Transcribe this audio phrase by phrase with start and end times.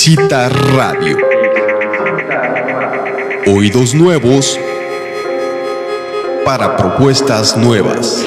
[0.00, 1.18] Exquisita Radio.
[3.46, 4.58] Oídos nuevos
[6.42, 8.24] para propuestas nuevas.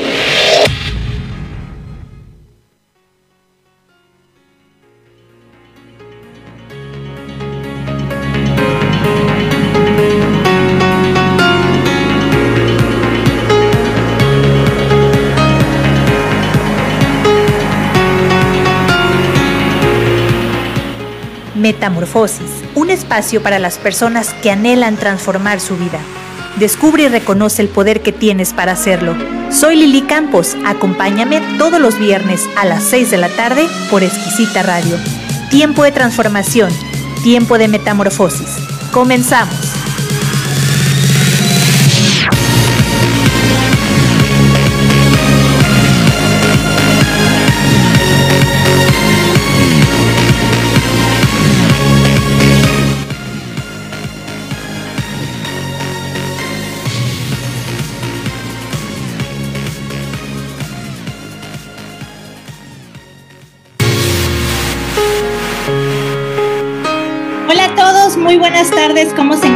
[22.75, 25.99] Un espacio para las personas que anhelan transformar su vida.
[26.57, 29.15] Descubre y reconoce el poder que tienes para hacerlo.
[29.51, 34.63] Soy Lili Campos, acompáñame todos los viernes a las 6 de la tarde por Exquisita
[34.63, 34.97] Radio.
[35.49, 36.71] Tiempo de transformación,
[37.23, 38.49] tiempo de metamorfosis.
[38.91, 39.82] Comenzamos.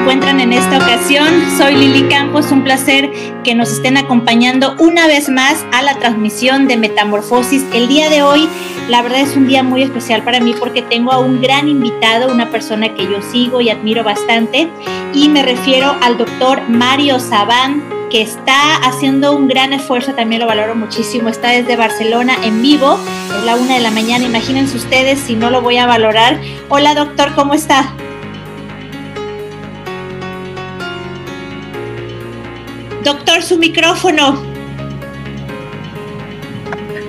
[0.08, 1.28] Encuentran en esta ocasión?
[1.58, 2.50] Soy Lili Campos.
[2.54, 3.12] Un placer
[3.44, 7.66] que nos estén acompañando una vez más a la transmisión de Metamorfosis.
[7.74, 8.48] El día de hoy,
[8.88, 12.32] la verdad es un día muy especial para mí porque tengo a un gran invitado,
[12.32, 14.70] una persona que yo sigo y admiro bastante.
[15.14, 20.48] Y me refiero al doctor Mario Sabán, que está haciendo un gran esfuerzo, también lo
[20.48, 21.28] valoro muchísimo.
[21.28, 22.98] Está desde Barcelona en vivo,
[23.38, 24.24] es la una de la mañana.
[24.24, 26.40] Imagínense ustedes si no lo voy a valorar.
[26.70, 27.94] Hola, doctor, ¿cómo está?
[33.08, 34.38] Doctor, su micrófono.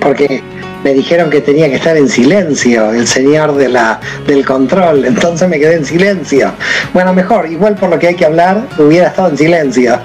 [0.00, 0.40] Porque
[0.84, 5.48] me dijeron que tenía que estar en silencio el señor de la, del control, entonces
[5.48, 6.52] me quedé en silencio.
[6.94, 9.98] Bueno, mejor, igual por lo que hay que hablar, hubiera estado en silencio.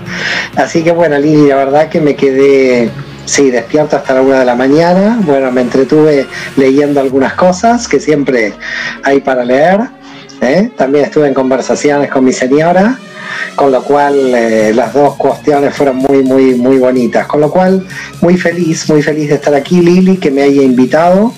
[0.56, 2.90] Así que bueno, Lili, la verdad que me quedé,
[3.26, 5.20] sí, despierto hasta la una de la mañana.
[5.22, 6.26] Bueno, me entretuve
[6.58, 8.54] leyendo algunas cosas que siempre
[9.04, 9.82] hay para leer.
[10.42, 10.72] ¿eh?
[10.76, 12.98] También estuve en conversaciones con mi señora
[13.56, 17.28] con lo cual eh, las dos cuestiones fueron muy, muy, muy bonitas.
[17.28, 17.86] Con lo cual,
[18.22, 21.34] muy feliz, muy feliz de estar aquí, Lili, que me haya invitado.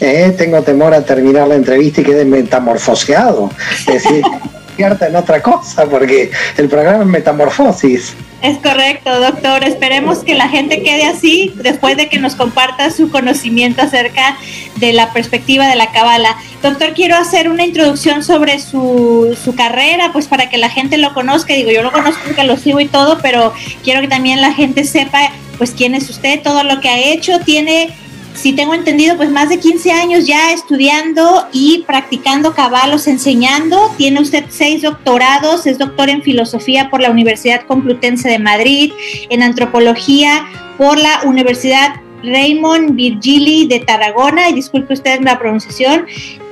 [0.00, 3.50] Eh, tengo temor a terminar la entrevista y quede metamorfoseado.
[3.80, 4.22] Es decir,
[4.78, 8.14] en otra cosa, porque el programa es metamorfosis.
[8.42, 9.64] Es correcto, doctor.
[9.64, 14.36] Esperemos que la gente quede así después de que nos comparta su conocimiento acerca
[14.76, 16.36] de la perspectiva de la cabala.
[16.62, 21.14] Doctor, quiero hacer una introducción sobre su, su carrera, pues para que la gente lo
[21.14, 21.54] conozca.
[21.54, 24.84] Digo, yo lo conozco porque lo sigo y todo, pero quiero que también la gente
[24.84, 27.40] sepa, pues, quién es usted, todo lo que ha hecho.
[27.40, 27.94] Tiene
[28.34, 33.94] si tengo entendido, pues más de 15 años ya estudiando y practicando caballos, enseñando.
[33.96, 38.92] Tiene usted seis doctorados, es doctor en filosofía por la Universidad Complutense de Madrid,
[39.30, 40.46] en antropología
[40.76, 41.94] por la Universidad
[42.24, 46.06] Raymond Virgili de Tarragona, y disculpe usted la pronunciación,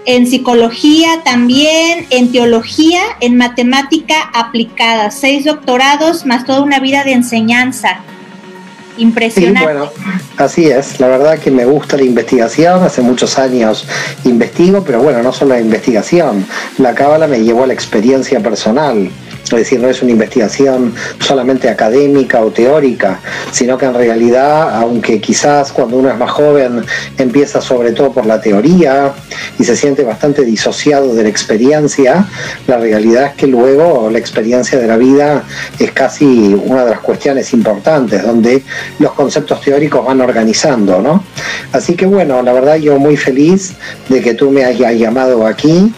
[0.05, 7.13] en psicología también, en teología, en matemática aplicada, seis doctorados más toda una vida de
[7.13, 8.03] enseñanza.
[8.97, 9.63] Impresionante.
[9.63, 9.91] bueno,
[10.37, 11.01] así es.
[11.01, 12.83] La verdad que me gusta la investigación.
[12.83, 13.87] Hace muchos años
[14.25, 16.47] investigo, pero bueno, no solo la investigación.
[16.79, 19.11] La cábala me llevó a la experiencia personal.
[19.45, 23.21] Es decir, no es una investigación solamente académica o teórica,
[23.51, 26.85] sino que en realidad, aunque quizás cuando uno es más joven
[27.19, 29.13] empieza sobre todo por la teoría
[29.59, 32.27] y se siente bastante disociado de la experiencia,
[32.67, 35.45] la realidad es que luego la experiencia de la vida
[35.79, 38.63] es casi una de las cuestiones importantes, donde
[38.99, 41.25] los conceptos teóricos van organizando, ¿no?
[41.73, 43.75] Así que bueno, la verdad yo muy feliz
[44.09, 45.93] de que tú me hayas llamado aquí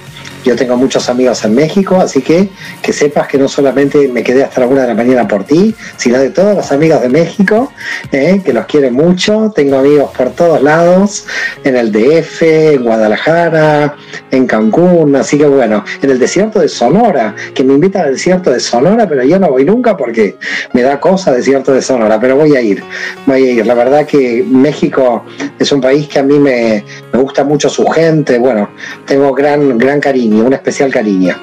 [0.44, 2.50] yo tengo muchos amigos en México, así que
[2.82, 5.74] que sepas que no solamente me quedé hasta la una de la mañana por ti,
[5.96, 7.72] sino de todos los amigos de México,
[8.12, 9.52] eh, que los quieren mucho.
[9.54, 11.26] Tengo amigos por todos lados,
[11.64, 13.96] en el DF, en Guadalajara,
[14.30, 18.50] en Cancún, así que bueno, en el desierto de Sonora, que me invitan al desierto
[18.50, 20.36] de Sonora, pero yo no voy nunca porque
[20.74, 22.82] me da cosa desierto de Sonora, pero voy a ir,
[23.26, 23.66] voy a ir.
[23.66, 25.24] La verdad que México
[25.58, 28.68] es un país que a mí me, me gusta mucho su gente, bueno,
[29.06, 31.34] tengo gran, gran cariño un especial cariño.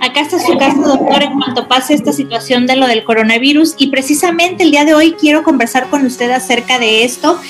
[0.00, 3.88] Acá está su caso, doctor, en cuanto pase esta situación de lo del coronavirus y
[3.88, 7.40] precisamente el día de hoy quiero conversar con usted acerca de esto.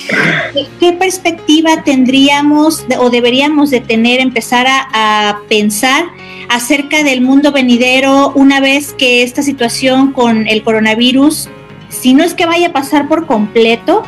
[0.78, 4.88] ¿Qué perspectiva tendríamos o deberíamos de tener, empezar a,
[5.30, 6.06] a pensar
[6.48, 11.48] acerca del mundo venidero una vez que esta situación con el coronavirus,
[11.88, 14.04] si no es que vaya a pasar por completo,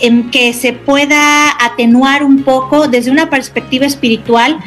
[0.00, 4.58] en que se pueda atenuar un poco desde una perspectiva espiritual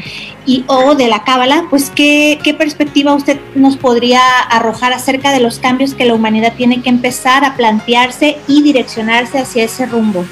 [0.46, 5.40] y o de la cábala, pues ¿qué, qué perspectiva usted nos podría arrojar acerca de
[5.40, 10.26] los cambios que la humanidad tiene que empezar a plantearse y direccionarse hacia ese rumbo.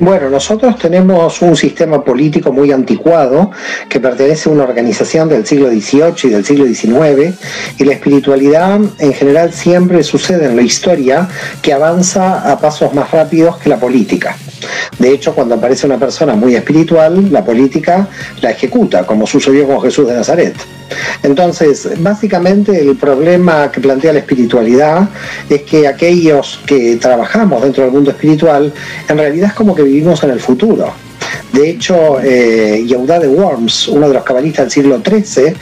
[0.00, 3.50] Bueno, nosotros tenemos un sistema político muy anticuado
[3.88, 7.34] que pertenece a una organización del siglo XVIII y del siglo XIX
[7.78, 11.28] y la espiritualidad en general siempre sucede en la historia
[11.62, 14.36] que avanza a pasos más rápidos que la política.
[14.98, 18.08] De hecho, cuando aparece una persona muy espiritual, la política
[18.40, 20.54] la ejecuta, como sucedió con Jesús de Nazaret.
[21.22, 25.08] Entonces, básicamente el problema que plantea la espiritualidad
[25.48, 28.72] es que aquellos que trabajamos dentro del mundo espiritual,
[29.08, 31.07] en realidad es como que vivimos en el futuro.
[31.52, 35.54] De hecho, eh, Yehuda de Worms, uno de los cabalistas del siglo XIII,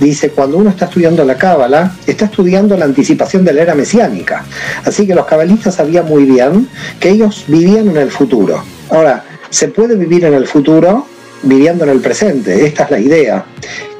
[0.00, 4.44] dice, cuando uno está estudiando la cábala, está estudiando la anticipación de la era mesiánica.
[4.84, 6.68] Así que los cabalistas sabían muy bien
[6.98, 8.64] que ellos vivían en el futuro.
[8.90, 11.06] Ahora, ¿se puede vivir en el futuro?
[11.44, 13.44] viviendo en el presente, esta es la idea.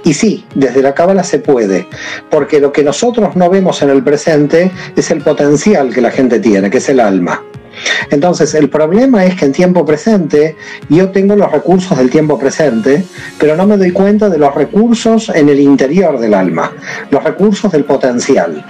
[0.04, 1.86] Y sí, desde la cábala se puede,
[2.30, 6.40] porque lo que nosotros no vemos en el presente es el potencial que la gente
[6.40, 7.42] tiene, que es el alma.
[8.10, 10.56] Entonces, el problema es que en tiempo presente
[10.88, 13.04] yo tengo los recursos del tiempo presente,
[13.38, 16.72] pero no me doy cuenta de los recursos en el interior del alma,
[17.10, 18.64] los recursos del potencial.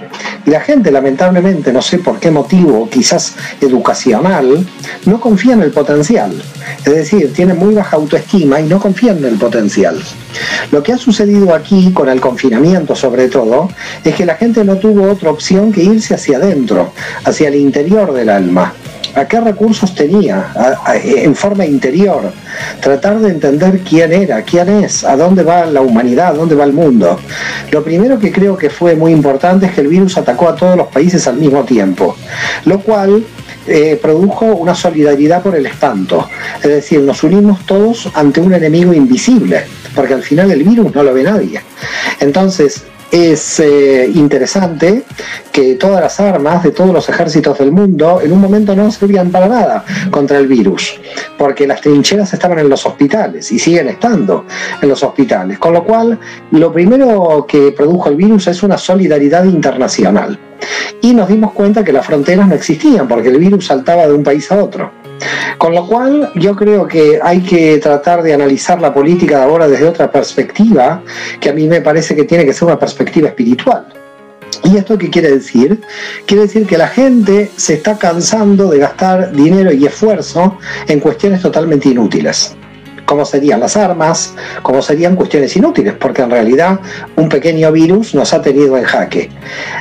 [0.45, 4.65] Y la gente, lamentablemente, no sé por qué motivo, quizás educacional,
[5.05, 6.41] no confía en el potencial.
[6.85, 9.99] Es decir, tiene muy baja autoestima y no confía en el potencial.
[10.71, 13.69] Lo que ha sucedido aquí con el confinamiento sobre todo
[14.03, 16.93] es que la gente no tuvo otra opción que irse hacia adentro,
[17.23, 18.73] hacia el interior del alma
[19.15, 20.51] a qué recursos tenía
[21.03, 22.31] en forma interior,
[22.81, 26.63] tratar de entender quién era, quién es, a dónde va la humanidad, a dónde va
[26.63, 27.19] el mundo.
[27.71, 30.75] Lo primero que creo que fue muy importante es que el virus atacó a todos
[30.75, 32.15] los países al mismo tiempo,
[32.65, 33.23] lo cual
[33.67, 36.29] eh, produjo una solidaridad por el espanto.
[36.57, 39.63] Es decir, nos unimos todos ante un enemigo invisible,
[39.95, 41.61] porque al final el virus no lo ve nadie.
[42.19, 45.03] Entonces, es eh, interesante
[45.51, 49.31] que todas las armas de todos los ejércitos del mundo en un momento no servían
[49.31, 50.99] para nada contra el virus,
[51.37, 54.45] porque las trincheras estaban en los hospitales y siguen estando
[54.81, 55.59] en los hospitales.
[55.59, 56.19] Con lo cual,
[56.51, 60.37] lo primero que produjo el virus es una solidaridad internacional.
[61.01, 64.23] Y nos dimos cuenta que las fronteras no existían, porque el virus saltaba de un
[64.23, 65.04] país a otro.
[65.57, 69.87] Con lo cual yo creo que hay que tratar de analizar la política ahora desde
[69.87, 71.01] otra perspectiva,
[71.39, 73.85] que a mí me parece que tiene que ser una perspectiva espiritual.
[74.63, 75.81] ¿Y esto qué quiere decir?
[76.25, 80.57] Quiere decir que la gente se está cansando de gastar dinero y esfuerzo
[80.87, 82.55] en cuestiones totalmente inútiles
[83.05, 86.79] cómo serían las armas, cómo serían cuestiones inútiles, porque en realidad
[87.15, 89.29] un pequeño virus nos ha tenido en jaque.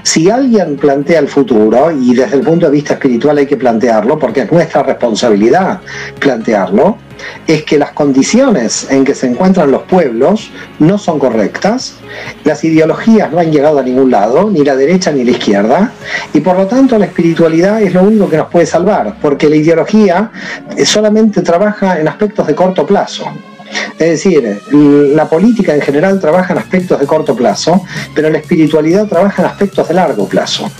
[0.03, 4.19] Si alguien plantea el futuro, y desde el punto de vista espiritual hay que plantearlo,
[4.19, 5.81] porque es nuestra responsabilidad
[6.19, 6.99] plantearlo,
[7.47, 11.97] es que las condiciones en que se encuentran los pueblos no son correctas,
[12.45, 15.93] las ideologías no han llegado a ningún lado, ni la derecha ni la izquierda,
[16.33, 19.57] y por lo tanto la espiritualidad es lo único que nos puede salvar, porque la
[19.57, 20.31] ideología
[20.85, 23.25] solamente trabaja en aspectos de corto plazo.
[23.99, 29.07] Es decir, la política en general trabaja en aspectos de corto plazo, pero la espiritualidad
[29.07, 30.71] trabaja en aspectos de largo plazo.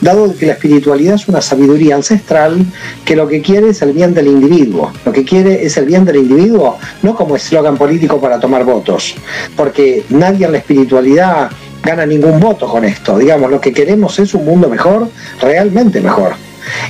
[0.00, 2.64] Dado que la espiritualidad es una sabiduría ancestral
[3.04, 6.04] que lo que quiere es el bien del individuo, lo que quiere es el bien
[6.04, 9.14] del individuo, no como eslogan político para tomar votos,
[9.56, 11.50] porque nadie en la espiritualidad
[11.82, 13.18] gana ningún voto con esto.
[13.18, 15.08] Digamos, lo que queremos es un mundo mejor,
[15.40, 16.34] realmente mejor.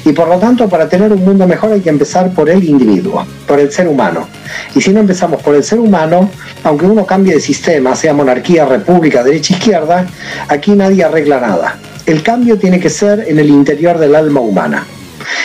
[0.05, 3.27] Y por lo tanto, para tener un mundo mejor hay que empezar por el individuo,
[3.47, 4.29] por el ser humano.
[4.75, 6.31] Y si no empezamos por el ser humano,
[6.65, 10.07] aunque uno cambie de sistema, sea monarquía, república, derecha, izquierda,
[10.49, 11.79] aquí nadie arregla nada.
[12.07, 14.85] El cambio tiene que ser en el interior del alma humana.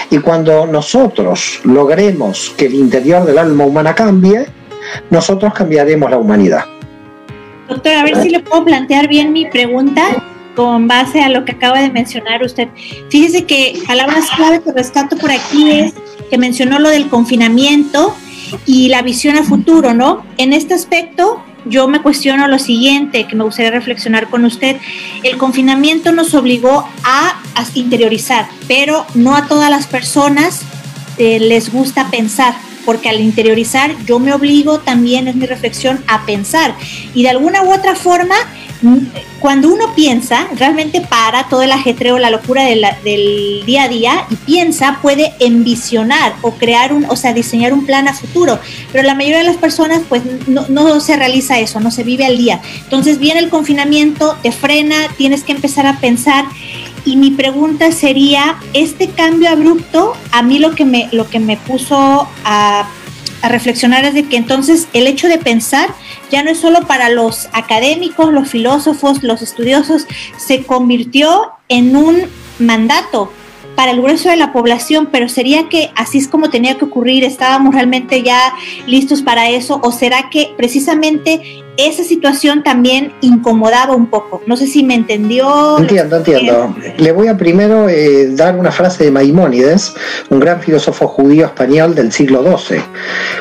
[0.09, 4.47] Y cuando nosotros logremos que el interior del alma humana cambie,
[5.09, 6.65] nosotros cambiaremos la humanidad.
[7.67, 10.03] Doctor, a ver si le puedo plantear bien mi pregunta
[10.57, 12.67] con base a lo que acaba de mencionar usted.
[13.11, 15.93] Fíjese que palabras clave que rescato por aquí es
[16.31, 18.15] que mencionó lo del confinamiento
[18.65, 20.25] y la visión a futuro, ¿no?
[20.39, 24.77] En este aspecto, yo me cuestiono lo siguiente, que me gustaría reflexionar con usted.
[25.21, 27.39] El confinamiento nos obligó a,
[27.75, 30.61] interiorizar, pero no a todas las personas
[31.19, 32.55] eh, les gusta pensar
[32.87, 36.73] porque al interiorizar yo me obligo también, es mi reflexión, a pensar.
[37.13, 38.35] Y de alguna u otra forma
[39.39, 44.35] cuando uno piensa, realmente para todo el ajetreo, la locura del día a día y
[44.35, 48.59] piensa, puede envisionar o crear un, o sea, diseñar un plan a futuro.
[48.91, 52.25] Pero la mayoría de las personas, pues no, no se realiza eso, no se vive
[52.25, 52.61] al día.
[52.83, 56.45] Entonces viene el confinamiento, te frena, tienes que empezar a pensar
[57.07, 61.55] y mi pregunta sería, este cambio abrupto, a mí lo que me, lo que me
[61.55, 62.89] puso a,
[63.41, 65.89] a reflexionar es de que entonces el hecho de pensar
[66.29, 72.23] ya no es solo para los académicos, los filósofos, los estudiosos, se convirtió en un
[72.59, 73.31] mandato
[73.77, 77.23] para el grueso de la población, pero sería que así es como tenía que ocurrir,
[77.23, 78.51] estábamos realmente ya
[78.87, 84.41] listos para eso, o será que precisamente esa situación también incomodaba un poco.
[84.47, 85.77] No sé si me entendió.
[85.77, 86.75] Entiendo, entiendo.
[86.97, 89.93] Le voy a primero eh, dar una frase de Maimónides,
[90.29, 92.79] un gran filósofo judío español del siglo XII.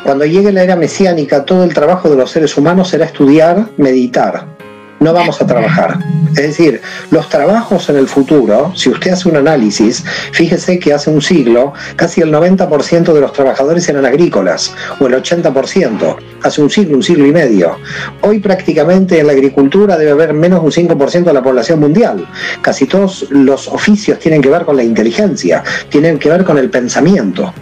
[0.05, 4.56] Cuando llegue la era mesiánica, todo el trabajo de los seres humanos será estudiar, meditar
[5.01, 5.99] no vamos a trabajar.
[6.31, 11.11] Es decir, los trabajos en el futuro, si usted hace un análisis, fíjese que hace
[11.11, 16.71] un siglo casi el 90% de los trabajadores eran agrícolas, o el 80%, hace un
[16.71, 17.79] siglo, un siglo y medio.
[18.21, 22.27] Hoy prácticamente en la agricultura debe haber menos de un 5% de la población mundial.
[22.61, 26.71] Casi todos los oficios tienen que ver con la inteligencia, tienen que ver con el
[26.71, 27.53] pensamiento.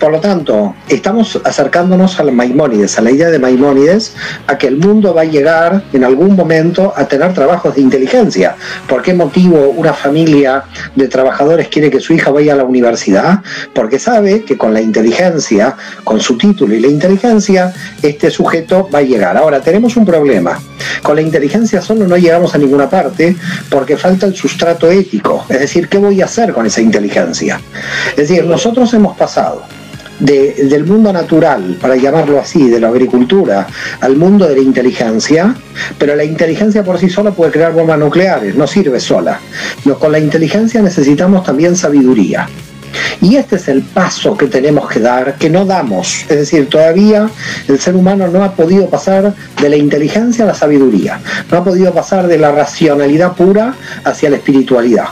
[0.00, 4.14] Por lo tanto, estamos acercándonos a la Maimónides, a la idea de Maimónides,
[4.46, 8.56] a que el mundo va a llegar en algún momento a tener trabajos de inteligencia.
[8.88, 10.64] ¿Por qué motivo una familia
[10.94, 13.40] de trabajadores quiere que su hija vaya a la universidad?
[13.74, 19.00] Porque sabe que con la inteligencia, con su título y la inteligencia, este sujeto va
[19.00, 19.36] a llegar.
[19.36, 20.58] Ahora, tenemos un problema.
[21.02, 23.36] Con la inteligencia solo no llegamos a ninguna parte
[23.70, 25.46] porque falta el sustrato ético.
[25.48, 27.60] Es decir, ¿qué voy a hacer con esa inteligencia?
[28.10, 29.64] Es decir, nosotros hemos pasado
[30.18, 33.66] del mundo natural, para llamarlo así, de la agricultura,
[34.00, 35.54] al mundo de la inteligencia,
[35.98, 39.40] pero la inteligencia por sí sola puede crear bombas nucleares, no sirve sola.
[39.98, 42.48] con la inteligencia necesitamos también sabiduría.
[43.20, 46.22] Y este es el paso que tenemos que dar, que no damos.
[46.28, 47.28] Es decir, todavía
[47.68, 51.20] el ser humano no ha podido pasar de la inteligencia a la sabiduría,
[51.50, 55.08] no ha podido pasar de la racionalidad pura hacia la espiritualidad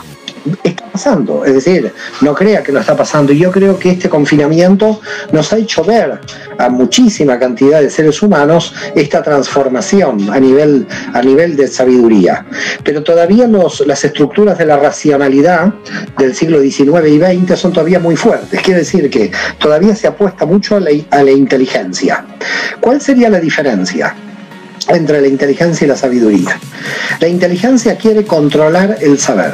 [1.45, 3.33] es decir, no crea que no está pasando.
[3.33, 6.19] Yo creo que este confinamiento nos ha hecho ver
[6.57, 12.45] a muchísima cantidad de seres humanos esta transformación a nivel, a nivel de sabiduría.
[12.83, 13.47] Pero todavía
[13.85, 15.73] las estructuras de la racionalidad
[16.17, 18.61] del siglo XIX y XX son todavía muy fuertes.
[18.61, 22.25] Quiere decir que todavía se apuesta mucho a la, a la inteligencia.
[22.79, 24.15] ¿Cuál sería la diferencia?
[24.87, 26.59] entre la inteligencia y la sabiduría.
[27.19, 29.53] La inteligencia quiere controlar el saber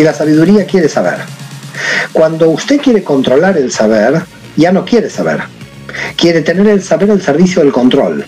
[0.00, 1.18] y la sabiduría quiere saber.
[2.14, 4.22] Cuando usted quiere controlar el saber,
[4.56, 5.40] ya no quiere saber.
[6.16, 8.24] Quiere tener el saber al servicio del control.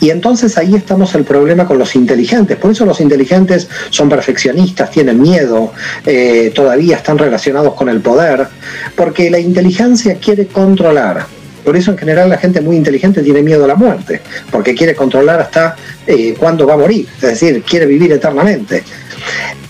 [0.00, 2.56] Y entonces ahí estamos el problema con los inteligentes.
[2.56, 5.72] Por eso los inteligentes son perfeccionistas, tienen miedo,
[6.04, 8.48] eh, todavía están relacionados con el poder,
[8.96, 11.35] porque la inteligencia quiere controlar.
[11.66, 14.94] Por eso en general la gente muy inteligente tiene miedo a la muerte, porque quiere
[14.94, 18.84] controlar hasta eh, cuándo va a morir, es decir, quiere vivir eternamente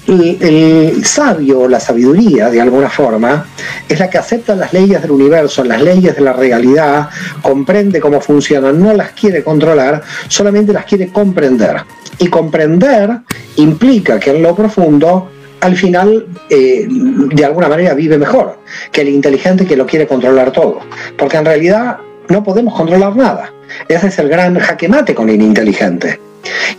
[0.07, 3.47] el, sabio, la sabiduría, de alguna forma,
[3.89, 7.09] es la que acepta las leyes del universo, las leyes de la realidad,
[7.43, 11.83] comprende cómo funcionan, no las quiere controlar, solamente las quiere comprender.
[12.19, 13.21] Y comprender
[13.57, 18.59] implica que en lo profundo al final eh, de alguna manera vive mejor
[18.93, 20.81] que el inteligente que lo quiere controlar todo.
[21.17, 21.99] Porque en realidad
[22.29, 23.53] no podemos controlar nada.
[23.89, 26.21] Ese es el gran jaque mate con el inteligente.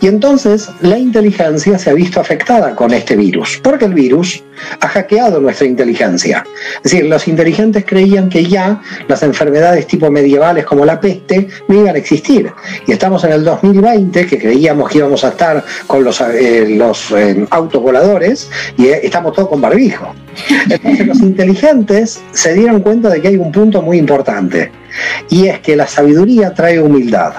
[0.00, 4.42] Y entonces la inteligencia se ha visto afectada con este virus, porque el virus
[4.80, 6.44] ha hackeado nuestra inteligencia.
[6.76, 11.80] Es decir, los inteligentes creían que ya las enfermedades tipo medievales como la peste no
[11.80, 12.52] iban a existir.
[12.86, 17.10] Y estamos en el 2020, que creíamos que íbamos a estar con los, eh, los
[17.12, 20.14] eh, autovoladores, y eh, estamos todos con barbijo.
[20.68, 24.70] Entonces los inteligentes se dieron cuenta de que hay un punto muy importante,
[25.28, 27.34] y es que la sabiduría trae humildad.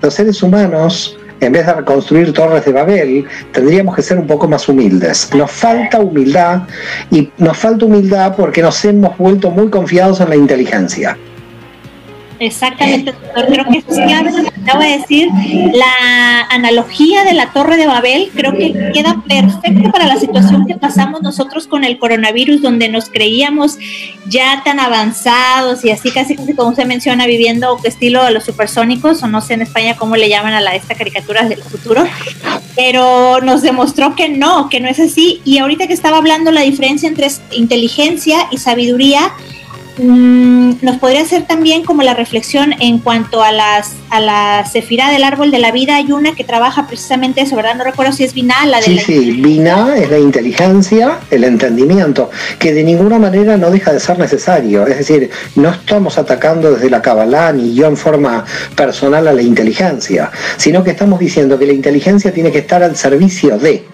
[0.00, 4.48] Los seres humanos en vez de reconstruir torres de Babel, tendríamos que ser un poco
[4.48, 5.30] más humildes.
[5.34, 6.62] Nos falta humildad
[7.10, 11.16] y nos falta humildad porque nos hemos vuelto muy confiados en la inteligencia.
[12.38, 13.46] Exactamente, doctor.
[13.46, 15.28] Creo que es lo que acaba de decir.
[15.72, 20.74] La analogía de la Torre de Babel creo que queda perfecta para la situación que
[20.74, 23.78] pasamos nosotros con el coronavirus, donde nos creíamos
[24.28, 29.28] ya tan avanzados y así casi, como usted menciona, viviendo estilo de los supersónicos, o
[29.28, 32.04] no sé en España cómo le llaman a la, esta caricatura del futuro,
[32.74, 35.40] pero nos demostró que no, que no es así.
[35.44, 39.32] Y ahorita que estaba hablando la diferencia entre inteligencia y sabiduría,
[39.98, 45.24] nos podría hacer también como la reflexión en cuanto a las a la cefira del
[45.24, 47.76] árbol de la vida hay una que trabaja precisamente eso, ¿verdad?
[47.76, 52.30] No recuerdo si es Binah la de Sí, sí, Binah es la inteligencia, el entendimiento,
[52.58, 54.86] que de ninguna manera no deja de ser necesario.
[54.86, 59.42] Es decir, no estamos atacando desde la Kabbalah ni yo en forma personal a la
[59.42, 63.84] inteligencia, sino que estamos diciendo que la inteligencia tiene que estar al servicio de.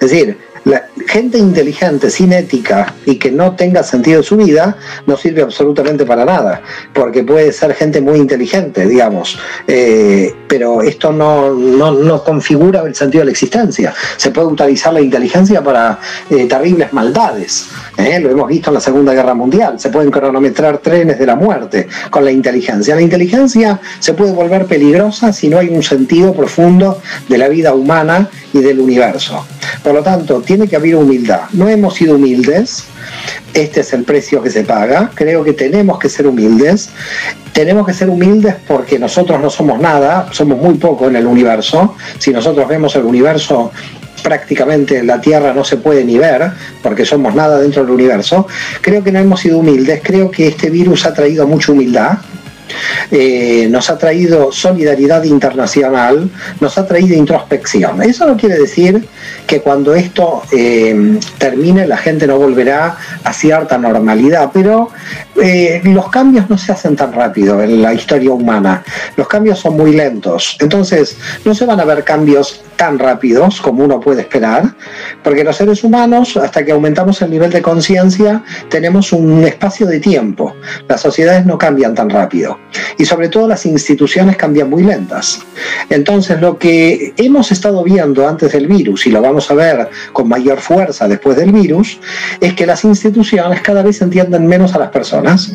[0.00, 4.76] Es decir, La gente inteligente, sin ética y que no tenga sentido de su vida,
[5.06, 6.60] no sirve absolutamente para nada,
[6.92, 13.22] porque puede ser gente muy inteligente, digamos, eh, pero esto no, no, configura el sentido
[13.22, 13.94] de la existencia.
[14.18, 18.20] Se puede utilizar la inteligencia para eh, terribles maldades, ¿eh?
[18.20, 21.88] lo hemos visto en la Segunda Guerra Mundial, se pueden cronometrar trenes de la muerte
[22.10, 22.94] con la inteligencia.
[22.94, 27.72] La inteligencia se puede volver peligrosa si no hay un sentido profundo de la vida
[27.72, 29.46] humana y del universo.
[29.82, 31.42] Por lo tanto, tiene que haber humildad.
[31.52, 32.84] No hemos sido humildes,
[33.54, 36.90] este es el precio que se paga, creo que tenemos que ser humildes.
[37.52, 41.96] Tenemos que ser humildes porque nosotros no somos nada, somos muy poco en el universo.
[42.18, 43.72] Si nosotros vemos el universo
[44.22, 46.50] prácticamente la Tierra no se puede ni ver,
[46.82, 48.46] porque somos nada dentro del universo.
[48.80, 52.18] Creo que no hemos sido humildes, creo que este virus ha traído mucha humildad,
[53.10, 58.02] eh, nos ha traído solidaridad internacional, nos ha traído introspección.
[58.02, 59.06] Eso no quiere decir
[59.46, 64.90] que cuando esto eh, termine la gente no volverá a cierta normalidad, pero
[65.40, 68.82] eh, los cambios no se hacen tan rápido en la historia humana,
[69.16, 73.84] los cambios son muy lentos, entonces no se van a ver cambios tan rápidos como
[73.84, 74.72] uno puede esperar,
[75.24, 79.98] porque los seres humanos, hasta que aumentamos el nivel de conciencia, tenemos un espacio de
[79.98, 80.54] tiempo,
[80.88, 82.56] las sociedades no cambian tan rápido.
[82.96, 85.40] Y sobre todo las instituciones cambian muy lentas.
[85.90, 90.28] Entonces lo que hemos estado viendo antes del virus y lo vamos a ver con
[90.28, 91.98] mayor fuerza después del virus,
[92.40, 95.52] es que las instituciones cada vez entienden menos a las personas.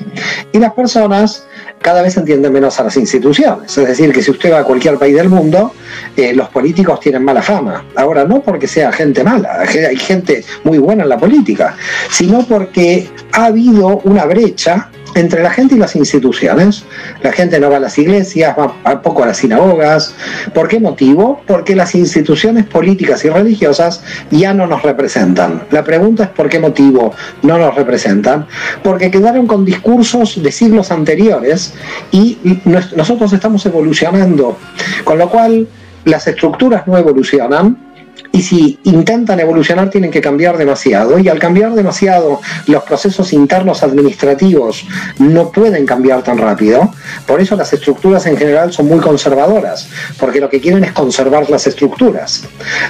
[0.52, 1.48] Y las personas
[1.82, 3.78] cada vez entienden menos a las instituciones.
[3.78, 5.74] Es decir, que si usted va a cualquier país del mundo,
[6.16, 7.86] eh, los políticos tienen mala fama.
[7.96, 11.76] Ahora, no porque sea gente mala, hay gente muy buena en la política,
[12.10, 16.86] sino porque ha habido una brecha entre la gente y las instituciones.
[17.22, 20.16] La gente no va a las iglesias, va poco a las sinagogas.
[20.54, 21.42] ¿Por qué motivo?
[21.48, 25.64] Porque las instituciones políticas y religiosas ya no nos representan.
[25.72, 28.48] La pregunta es por qué motivo no nos representan.
[28.84, 31.74] Porque quedaron con discursos de siglos anteriores
[32.12, 34.58] y nosotros estamos evolucionando.
[35.04, 35.68] Con lo cual
[36.06, 37.93] las estructuras no evolucionan
[38.32, 43.84] y si intentan evolucionar tienen que cambiar demasiado y al cambiar demasiado los procesos internos
[43.84, 44.86] administrativos
[45.20, 46.92] no pueden cambiar tan rápido,
[47.28, 49.88] por eso las estructuras en general son muy conservadoras,
[50.20, 52.44] porque lo que quieren es conservar las estructuras.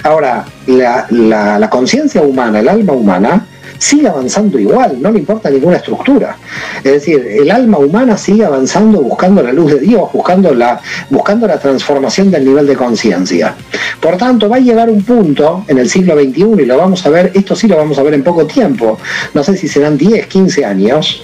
[0.04, 3.46] Ahora, la, la conciencia humana, el alma humana,
[3.78, 6.38] sigue avanzando igual, no le importa ninguna estructura.
[6.84, 11.48] Es decir, el alma humana sigue avanzando buscando la luz de Dios, buscando la, buscando
[11.48, 13.56] la transformación del nivel de conciencia.
[14.00, 17.10] Por tanto, va a llegar un punto en el siglo XXI, y lo vamos a
[17.10, 19.00] ver, esto sí lo vamos a ver en poco tiempo,
[19.34, 21.24] no sé si serán 10, 15 años,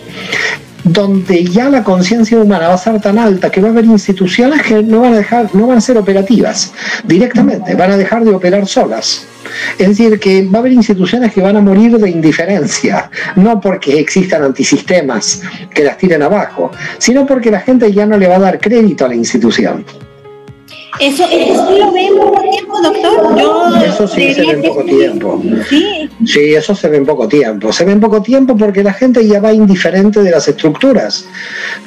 [0.94, 4.62] donde ya la conciencia humana va a ser tan alta que va a haber instituciones
[4.64, 6.74] que no van a dejar, no van a ser operativas
[7.06, 9.26] directamente, van a dejar de operar solas.
[9.78, 14.00] Es decir, que va a haber instituciones que van a morir de indiferencia, no porque
[14.00, 15.42] existan antisistemas
[15.74, 19.06] que las tiren abajo, sino porque la gente ya no le va a dar crédito
[19.06, 19.86] a la institución.
[21.00, 23.40] Eso, eso sí lo ve en poco tiempo, doctor.
[23.40, 25.42] Yo eso sí se ve en poco tiempo.
[25.70, 26.10] Sí.
[26.26, 27.72] sí, eso se ve en poco tiempo.
[27.72, 31.26] Se ve en poco tiempo porque la gente ya va indiferente de las estructuras.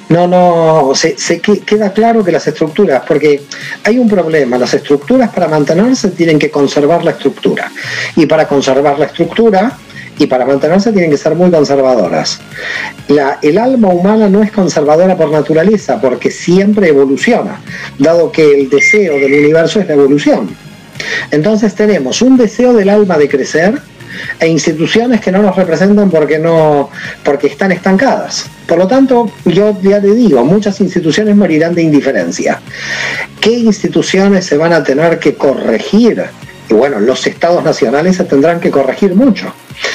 [0.08, 3.42] No, no, se, se queda claro que las estructuras, porque
[3.84, 7.70] hay un problema, las estructuras para mantenerse tienen que conservar la estructura.
[8.16, 9.78] Y para conservar la estructura,
[10.18, 12.40] y para mantenerse tienen que ser muy conservadoras.
[13.08, 17.60] La, el alma humana no es conservadora por naturaleza porque siempre evoluciona,
[17.98, 20.54] dado que el deseo del universo es la evolución.
[21.30, 23.80] Entonces tenemos un deseo del alma de crecer
[24.38, 26.90] e instituciones que no nos representan porque no
[27.24, 28.46] porque están estancadas.
[28.66, 32.60] Por lo tanto, yo ya te digo, muchas instituciones morirán de indiferencia.
[33.40, 36.22] ¿Qué instituciones se van a tener que corregir?
[36.68, 39.52] Y bueno, los estados nacionales se tendrán que corregir mucho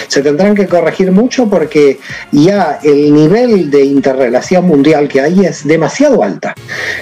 [0.07, 1.99] se tendrán que corregir mucho porque
[2.31, 6.55] ya el nivel de interrelación mundial que hay es demasiado alta.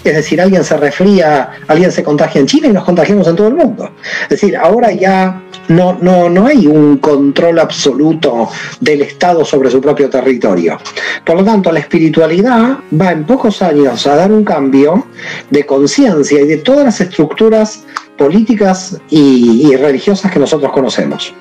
[0.04, 3.48] Es decir, alguien se resfría, alguien se contagia en Chile y nos contagiamos en todo
[3.48, 3.92] el mundo.
[4.24, 9.82] Es decir, ahora ya no, no, no hay un control absoluto del Estado sobre su
[9.82, 10.78] propio territorio.
[11.26, 15.08] Por lo tanto, la espiritualidad va en pocos años a dar un cambio
[15.50, 17.84] de conciencia y de todas las estructuras
[18.18, 21.34] políticas y religiosas que nosotros conocemos.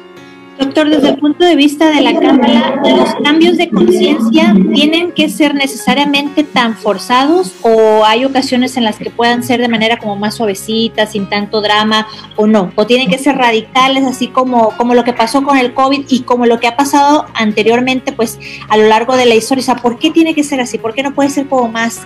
[0.58, 5.28] Doctor, desde el punto de vista de la Cámara, ¿los cambios de conciencia tienen que
[5.28, 10.14] ser necesariamente tan forzados o hay ocasiones en las que puedan ser de manera como
[10.14, 12.70] más suavecita, sin tanto drama o no?
[12.76, 16.20] ¿O tienen que ser radicales, así como, como lo que pasó con el COVID y
[16.22, 18.38] como lo que ha pasado anteriormente, pues
[18.68, 19.62] a lo largo de la historia?
[19.62, 20.78] O sea, ¿por qué tiene que ser así?
[20.78, 22.02] ¿Por qué no puede ser como más,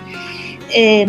[0.72, 1.06] eh,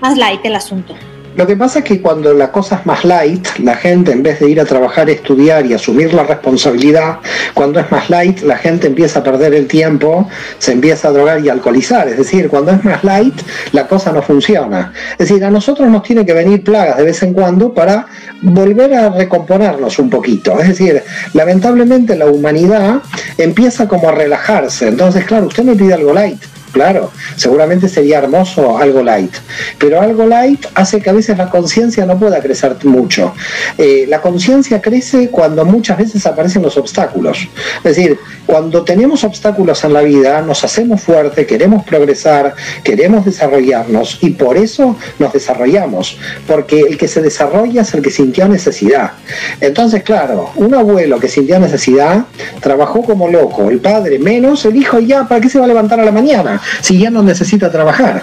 [0.00, 0.94] más light el asunto?
[1.36, 4.38] Lo que pasa es que cuando la cosa es más light, la gente en vez
[4.38, 7.18] de ir a trabajar, estudiar y asumir la responsabilidad,
[7.54, 11.44] cuando es más light, la gente empieza a perder el tiempo, se empieza a drogar
[11.44, 12.06] y alcoholizar.
[12.06, 13.34] Es decir, cuando es más light,
[13.72, 14.92] la cosa no funciona.
[15.18, 18.06] Es decir, a nosotros nos tiene que venir plagas de vez en cuando para
[18.42, 20.60] volver a recomponernos un poquito.
[20.60, 23.02] Es decir, lamentablemente la humanidad
[23.38, 24.86] empieza como a relajarse.
[24.86, 26.40] Entonces, claro, usted me pide algo light
[26.74, 29.32] claro, seguramente sería hermoso algo light,
[29.78, 33.32] pero algo light hace que a veces la conciencia no pueda crecer mucho.
[33.78, 37.48] Eh, la conciencia crece cuando muchas veces aparecen los obstáculos.
[37.78, 44.18] Es decir, cuando tenemos obstáculos en la vida, nos hacemos fuerte, queremos progresar, queremos desarrollarnos
[44.20, 49.12] y por eso nos desarrollamos, porque el que se desarrolla es el que sintió necesidad.
[49.60, 52.24] Entonces, claro, un abuelo que sintió necesidad
[52.60, 56.00] trabajó como loco, el padre menos, el hijo ya, ¿para qué se va a levantar
[56.00, 56.60] a la mañana?
[56.80, 58.22] Si ya no necesita trabajar.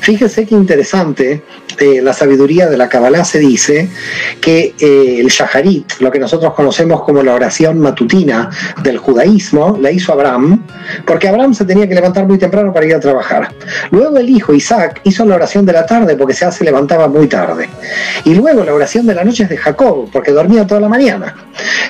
[0.00, 1.42] Fíjese qué interesante,
[1.78, 3.88] eh, la sabiduría de la Kabbalah se dice
[4.40, 8.50] que eh, el Shaharit, lo que nosotros conocemos como la oración matutina
[8.82, 10.64] del judaísmo, la hizo Abraham,
[11.06, 13.52] porque Abraham se tenía que levantar muy temprano para ir a trabajar.
[13.90, 17.26] Luego el hijo Isaac hizo la oración de la tarde porque se se levantaba muy
[17.26, 17.68] tarde.
[18.24, 21.34] Y luego la oración de la noche es de Jacob, porque dormía toda la mañana.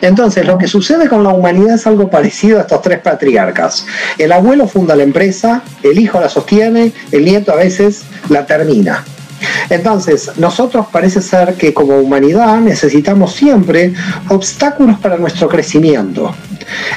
[0.00, 3.86] Entonces, lo que sucede con la humanidad es algo parecido a estos tres patriarcas.
[4.16, 9.04] El abuelo funda la empresa, el hijo la sostiene, el nieto a veces la termina.
[9.70, 13.92] Entonces, nosotros parece ser que como humanidad necesitamos siempre
[14.28, 16.34] obstáculos para nuestro crecimiento.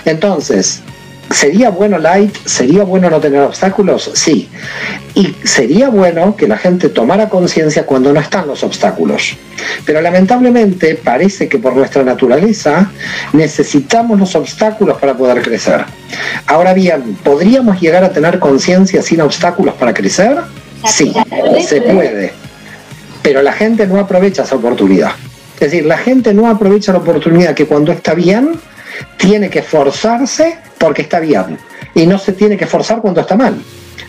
[0.05, 0.81] Entonces,
[1.33, 2.35] ¿Sería bueno light?
[2.45, 4.11] ¿Sería bueno no tener obstáculos?
[4.13, 4.49] Sí.
[5.13, 9.37] Y sería bueno que la gente tomara conciencia cuando no están los obstáculos.
[9.85, 12.91] Pero lamentablemente parece que por nuestra naturaleza
[13.33, 15.85] necesitamos los obstáculos para poder crecer.
[16.47, 20.37] Ahora bien, ¿podríamos llegar a tener conciencia sin obstáculos para crecer?
[20.85, 21.13] Sí,
[21.65, 22.33] se puede.
[23.21, 25.11] Pero la gente no aprovecha esa oportunidad.
[25.55, 28.59] Es decir, la gente no aprovecha la oportunidad que cuando está bien,
[29.17, 31.59] tiene que forzarse porque está bien
[31.93, 33.55] y no se tiene que forzar cuando está mal.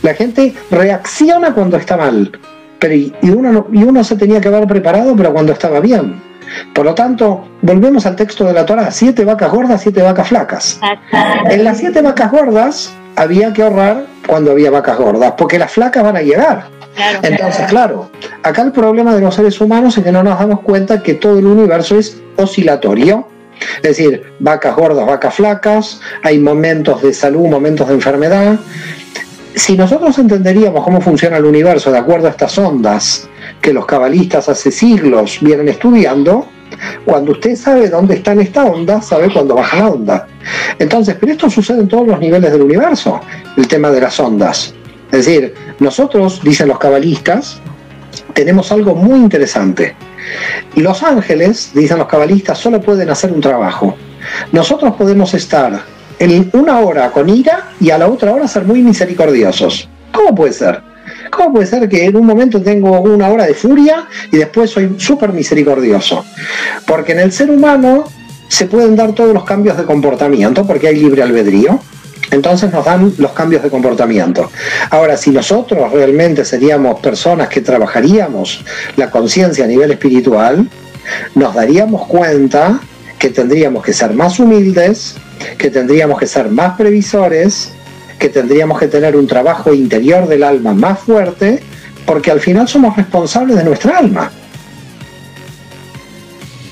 [0.01, 2.33] La gente reacciona cuando está mal,
[2.79, 6.21] pero y, uno, y uno se tenía que haber preparado, pero cuando estaba bien.
[6.75, 10.81] Por lo tanto, volvemos al texto de la Torah, siete vacas gordas, siete vacas flacas.
[11.51, 16.03] En las siete vacas gordas había que ahorrar cuando había vacas gordas, porque las flacas
[16.03, 16.65] van a llegar.
[17.23, 18.11] Entonces, claro,
[18.43, 21.39] acá el problema de los seres humanos es que no nos damos cuenta que todo
[21.39, 23.29] el universo es oscilatorio
[23.77, 28.59] es decir, vacas gordas, vacas flacas, hay momentos de salud, momentos de enfermedad.
[29.55, 33.29] Si nosotros entenderíamos cómo funciona el universo de acuerdo a estas ondas
[33.61, 36.47] que los cabalistas hace siglos vienen estudiando,
[37.05, 40.27] cuando usted sabe dónde está en esta onda, sabe cuándo baja la onda.
[40.79, 43.21] Entonces, pero esto sucede en todos los niveles del universo,
[43.57, 44.75] el tema de las ondas.
[45.11, 47.61] Es decir, nosotros, dicen los cabalistas,
[48.35, 49.95] tenemos algo muy interesante.
[50.77, 53.97] Los ángeles, dicen los cabalistas, solo pueden hacer un trabajo.
[54.53, 55.83] Nosotros podemos estar
[56.19, 59.89] en una hora con ira y a la otra hora ser muy misericordiosos.
[60.13, 60.81] ¿Cómo puede ser?
[61.31, 64.95] ¿Cómo puede ser que en un momento tengo una hora de furia y después soy
[64.99, 66.25] súper misericordioso?
[66.87, 68.05] Porque en el ser humano
[68.49, 71.81] se pueden dar todos los cambios de comportamiento porque hay libre albedrío
[72.33, 74.51] entonces nos dan los cambios de comportamiento.
[74.91, 78.65] Ahora, si nosotros realmente seríamos personas que trabajaríamos
[78.97, 80.69] la conciencia a nivel espiritual,
[81.35, 82.81] nos daríamos cuenta
[83.19, 85.15] que tendríamos que ser más humildes,
[85.59, 87.73] que tendríamos que ser más previsores,
[88.19, 91.63] que tendríamos que tener un trabajo interior del alma más fuerte,
[92.07, 94.33] porque al final somos responsables de nuestra alma.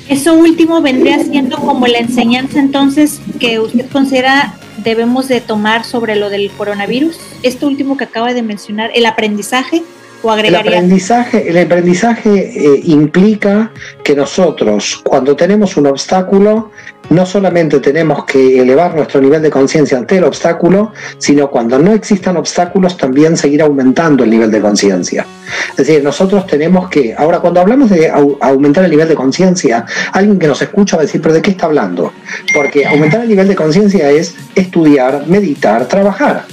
[0.09, 6.17] Eso último vendría siendo como la enseñanza entonces que usted considera debemos de tomar sobre
[6.17, 7.19] lo del coronavirus?
[7.43, 9.83] Esto último que acaba de mencionar, el aprendizaje
[10.23, 10.71] o agregaría...
[10.71, 13.71] El aprendizaje, el aprendizaje eh, implica
[14.05, 16.71] que nosotros cuando tenemos un obstáculo
[17.11, 21.93] no solamente tenemos que elevar nuestro nivel de conciencia ante el obstáculo, sino cuando no
[21.93, 25.27] existan obstáculos también seguir aumentando el nivel de conciencia.
[25.71, 30.39] Es decir, nosotros tenemos que, ahora cuando hablamos de aumentar el nivel de conciencia, alguien
[30.39, 32.13] que nos escucha va a decir, pero ¿de qué está hablando?
[32.55, 36.45] Porque aumentar el nivel de conciencia es estudiar, meditar, trabajar.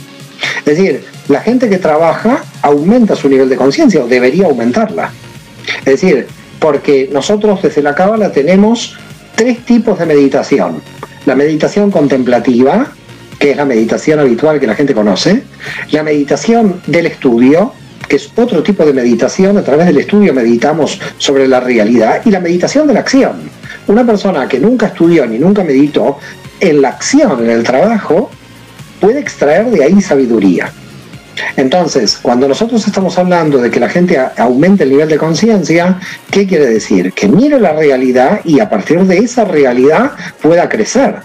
[0.59, 5.11] Es decir, la gente que trabaja aumenta su nivel de conciencia o debería aumentarla.
[5.79, 6.27] Es decir,
[6.59, 8.97] porque nosotros desde la Cábala tenemos
[9.37, 10.81] tres tipos de meditación.
[11.27, 12.87] La meditación contemplativa,
[13.37, 15.43] que es la meditación habitual que la gente conoce,
[15.91, 17.71] la meditación del estudio,
[18.09, 22.31] que es otro tipo de meditación, a través del estudio meditamos sobre la realidad, y
[22.31, 23.33] la meditación de la acción.
[23.85, 26.17] Una persona que nunca estudió ni nunca meditó,
[26.59, 28.31] en la acción, en el trabajo,
[28.99, 30.71] puede extraer de ahí sabiduría.
[31.55, 35.99] Entonces, cuando nosotros estamos hablando de que la gente aumente el nivel de conciencia,
[36.31, 37.13] ¿qué quiere decir?
[37.13, 41.15] Que mire la realidad y a partir de esa realidad pueda crecer.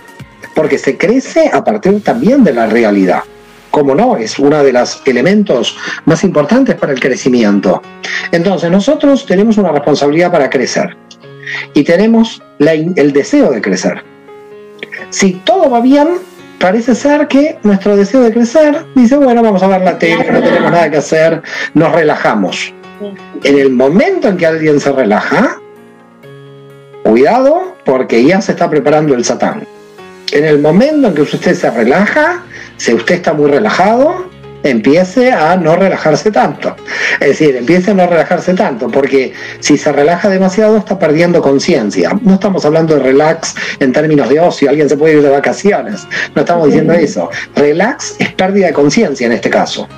[0.55, 3.23] Porque se crece a partir también de la realidad.
[3.71, 7.81] Como no, es uno de los elementos más importantes para el crecimiento.
[8.31, 10.95] Entonces, nosotros tenemos una responsabilidad para crecer
[11.73, 14.05] y tenemos el deseo de crecer.
[15.09, 16.09] Si todo va bien,
[16.63, 20.41] parece ser que nuestro deseo de crecer dice, bueno, vamos a ver la tele, no
[20.41, 21.43] tenemos nada que hacer,
[21.75, 22.73] nos relajamos.
[23.43, 25.59] En el momento en que alguien se relaja,
[27.03, 29.67] cuidado porque ya se está preparando el satán.
[30.31, 32.45] En el momento en que usted se relaja,
[32.77, 34.31] si usted está muy relajado,
[34.63, 36.77] empiece a no relajarse tanto.
[37.21, 42.11] Es decir, empiece a no relajarse tanto, porque si se relaja demasiado está perdiendo conciencia.
[42.23, 46.07] No estamos hablando de relax en términos de ocio, alguien se puede ir de vacaciones,
[46.35, 47.31] no estamos diciendo eso.
[47.57, 49.89] Relax es pérdida de conciencia en este caso.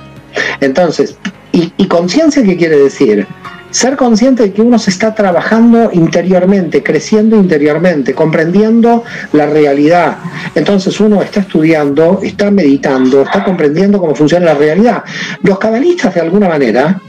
[0.59, 1.17] Entonces,
[1.51, 3.27] ¿y, y conciencia qué quiere decir?
[3.75, 10.15] Ser consciente de que uno se está trabajando interiormente, creciendo interiormente, comprendiendo la realidad.
[10.55, 15.03] Entonces uno está estudiando, está meditando, está comprendiendo cómo funciona la realidad.
[15.43, 17.01] Los cabalistas, de alguna manera,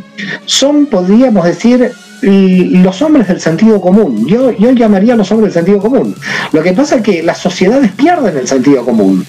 [0.44, 4.26] son, podríamos decir, los hombres del sentido común.
[4.26, 6.14] Yo, yo llamaría a los hombres del sentido común.
[6.52, 9.24] Lo que pasa es que las sociedades pierden el sentido común.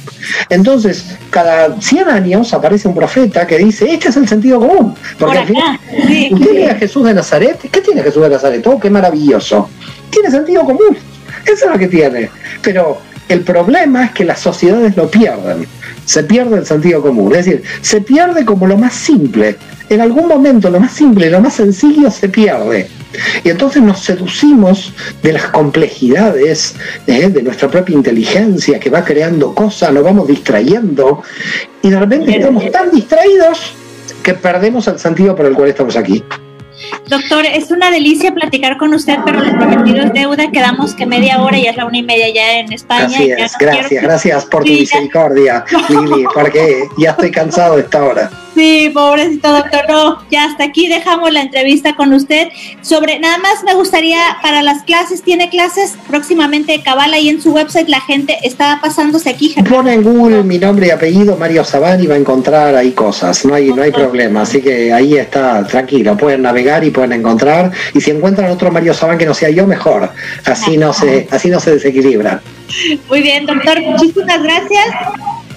[0.50, 4.96] Entonces, cada 100 años aparece un profeta que dice, este es el sentido común.
[5.20, 5.80] Porque al final,
[6.32, 8.66] usted a Jesús de Nazaret, ¿qué tiene Jesús de Nazaret?
[8.68, 9.70] Oh, qué maravilloso.
[10.10, 10.98] Tiene sentido común.
[11.46, 12.30] Eso es lo que tiene.
[12.62, 15.68] Pero el problema es que las sociedades lo pierden.
[16.08, 17.36] Se pierde el sentido común.
[17.36, 19.58] Es decir, se pierde como lo más simple
[19.90, 22.88] en algún momento lo más simple, lo más sencillo se pierde.
[23.44, 24.94] Y entonces nos seducimos
[25.24, 26.76] de las complejidades
[27.08, 27.30] ¿eh?
[27.30, 31.24] de nuestra propia inteligencia que va creando cosas, nos vamos distrayendo
[31.82, 33.74] y de repente estamos tan distraídos
[34.22, 36.24] que perdemos el sentido por el cual estamos aquí.
[37.10, 40.52] Doctor, es una delicia platicar con usted, pero lo prometido es deuda.
[40.52, 43.20] Quedamos que media hora, ya es la una y media ya en España.
[43.60, 48.30] gracias, gracias por tu misericordia, Lili, porque ya estoy cansado de esta hora.
[48.58, 49.82] Sí, pobrecito doctor.
[49.88, 52.48] No, ya hasta aquí dejamos la entrevista con usted.
[52.82, 57.40] Sobre, nada más me gustaría para las clases, tiene clases próximamente de Cabala y en
[57.40, 59.54] su website la gente está pasándose aquí.
[59.70, 63.46] Pone en Google mi nombre y apellido, Mario Sabán, y va a encontrar ahí cosas.
[63.46, 64.42] No hay, no hay problema.
[64.42, 66.18] Así que ahí está, tranquilo.
[66.18, 67.72] Pueden navegar y pueden encontrar.
[67.94, 70.10] Y si encuentran otro Mario Sabán que no sea yo, mejor.
[70.46, 72.42] Así no se, así no se desequilibra.
[73.08, 73.80] Muy bien, doctor.
[73.84, 74.88] Muchísimas gracias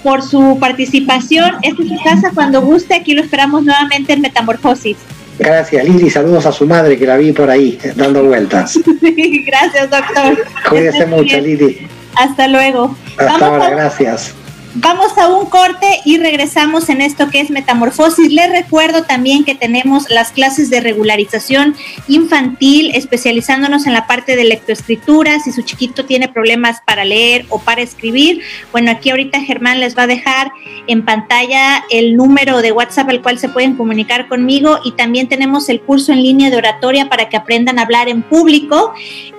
[0.03, 1.55] por su participación.
[1.61, 2.95] Esta es su casa cuando guste.
[2.95, 4.97] Aquí lo esperamos nuevamente en Metamorfosis.
[5.39, 6.09] Gracias, Lili.
[6.09, 8.79] Saludos a su madre que la vi por ahí dando vueltas.
[9.45, 10.37] gracias, doctor.
[10.69, 11.87] Cuídese mucho, Lili.
[12.15, 12.95] Hasta luego.
[13.17, 14.35] Hasta ahora, gracias.
[14.75, 18.31] Vamos a un corte y regresamos en esto que es metamorfosis.
[18.31, 21.75] Les recuerdo también que tenemos las clases de regularización
[22.07, 25.41] infantil, especializándonos en la parte de lectoescritura.
[25.41, 29.97] Si su chiquito tiene problemas para leer o para escribir, bueno, aquí ahorita Germán les
[29.97, 30.53] va a dejar
[30.87, 35.67] en pantalla el número de WhatsApp al cual se pueden comunicar conmigo y también tenemos
[35.67, 38.93] el curso en línea de oratoria para que aprendan a hablar en público,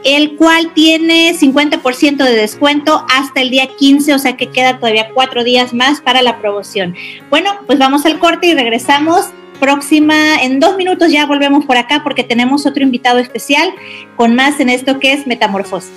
[0.05, 5.09] el cual tiene 50% de descuento hasta el día 15, o sea que queda todavía
[5.22, 6.96] cuatro días más para la promoción.
[7.30, 9.30] Bueno, pues vamos al corte y regresamos.
[9.61, 13.72] Próxima, en dos minutos ya volvemos por acá porque tenemos otro invitado especial
[14.16, 15.92] con más en esto que es Metamorfosis.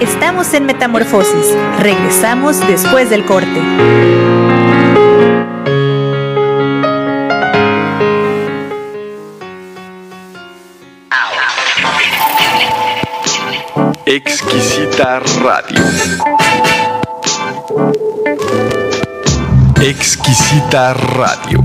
[0.00, 1.54] Estamos en Metamorfosis.
[1.80, 4.53] Regresamos después del corte.
[14.14, 15.82] Exquisita Radio.
[19.80, 21.58] Exquisita Radio.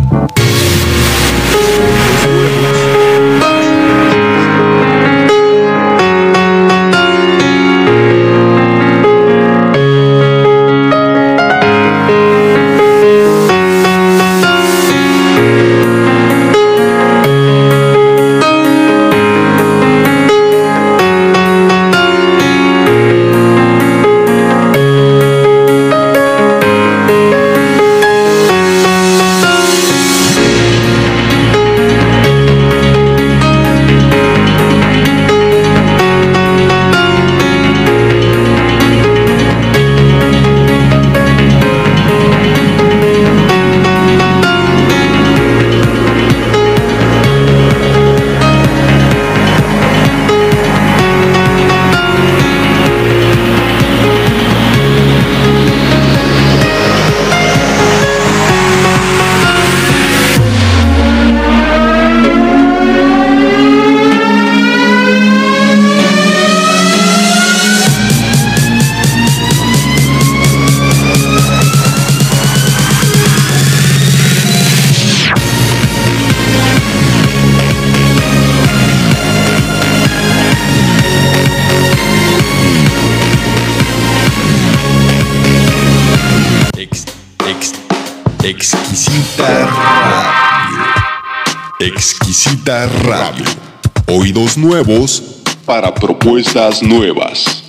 [94.70, 97.64] Nuevos para propuestas nuevas.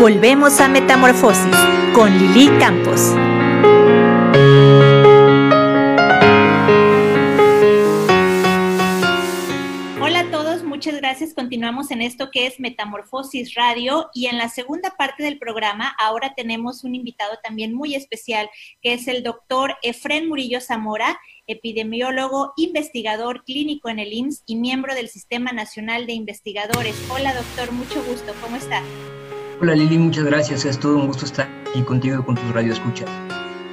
[0.00, 1.54] Volvemos a Metamorfosis
[1.94, 3.14] con Lili Campos.
[11.10, 11.34] Gracias.
[11.34, 16.34] Continuamos en esto que es Metamorfosis Radio y en la segunda parte del programa ahora
[16.36, 18.48] tenemos un invitado también muy especial
[18.80, 21.18] que es el doctor Efren Murillo Zamora,
[21.48, 26.94] epidemiólogo, investigador clínico en el IMSS y miembro del Sistema Nacional de Investigadores.
[27.10, 28.32] Hola doctor, mucho gusto.
[28.40, 28.80] ¿Cómo está?
[29.60, 30.64] Hola Lili, muchas gracias.
[30.64, 33.10] Es todo un gusto estar aquí contigo con tus radioescuchas.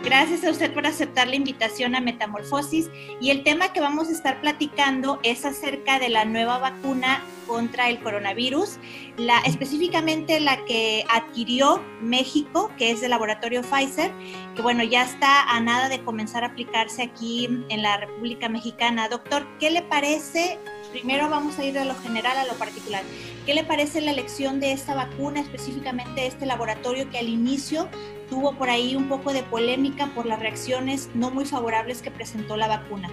[0.08, 2.90] Gracias a usted por aceptar la invitación a Metamorfosis
[3.20, 7.90] y el tema que vamos a estar platicando es acerca de la nueva vacuna contra
[7.90, 8.78] el coronavirus,
[9.18, 14.14] la, específicamente la que adquirió México, que es del laboratorio Pfizer,
[14.56, 19.10] que bueno, ya está a nada de comenzar a aplicarse aquí en la República Mexicana.
[19.10, 20.58] Doctor, ¿qué le parece?
[20.94, 23.04] Primero vamos a ir de lo general a lo particular.
[23.46, 27.90] ¿Qué le parece la elección de esta vacuna, específicamente este laboratorio que al inicio
[28.30, 32.58] tuvo por ahí un poco de polémica por las reacciones no muy favorables que presentó
[32.58, 33.10] la vacuna.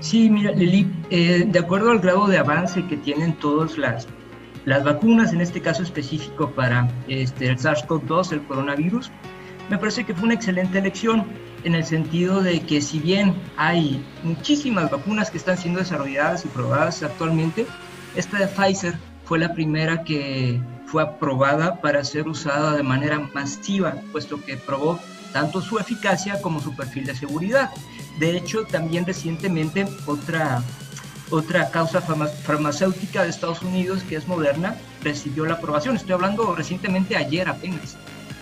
[0.00, 4.06] Sí, mira, Lili, eh, de acuerdo al grado de avance que tienen todas las,
[4.64, 9.10] las vacunas, en este caso específico para este, el SARS-CoV-2, el coronavirus,
[9.70, 11.24] me parece que fue una excelente elección
[11.64, 16.48] en el sentido de que si bien hay muchísimas vacunas que están siendo desarrolladas y
[16.48, 17.66] probadas actualmente,
[18.14, 23.94] esta de Pfizer fue la primera que fue aprobada para ser usada de manera masiva,
[24.10, 24.98] puesto que probó
[25.32, 27.70] tanto su eficacia como su perfil de seguridad.
[28.18, 30.62] De hecho, también recientemente otra,
[31.30, 35.96] otra causa farmacéutica de Estados Unidos, que es Moderna, recibió la aprobación.
[35.96, 37.96] Estoy hablando recientemente, ayer apenas.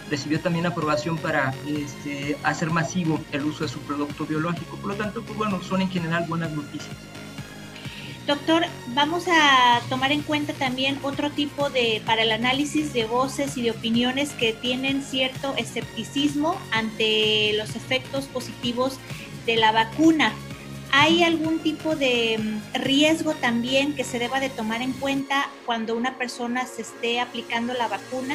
[0.08, 4.76] Recibió también aprobación para este, hacer masivo el uso de su producto biológico.
[4.76, 6.94] Por lo tanto, pues bueno, son en general buenas noticias.
[8.26, 13.56] Doctor, vamos a tomar en cuenta también otro tipo de, para el análisis de voces
[13.56, 18.98] y de opiniones que tienen cierto escepticismo ante los efectos positivos
[19.46, 20.32] de la vacuna.
[20.90, 25.94] ¿Hay algún tipo de mm, riesgo también que se deba de tomar en cuenta cuando
[25.96, 28.34] una persona se esté aplicando la vacuna?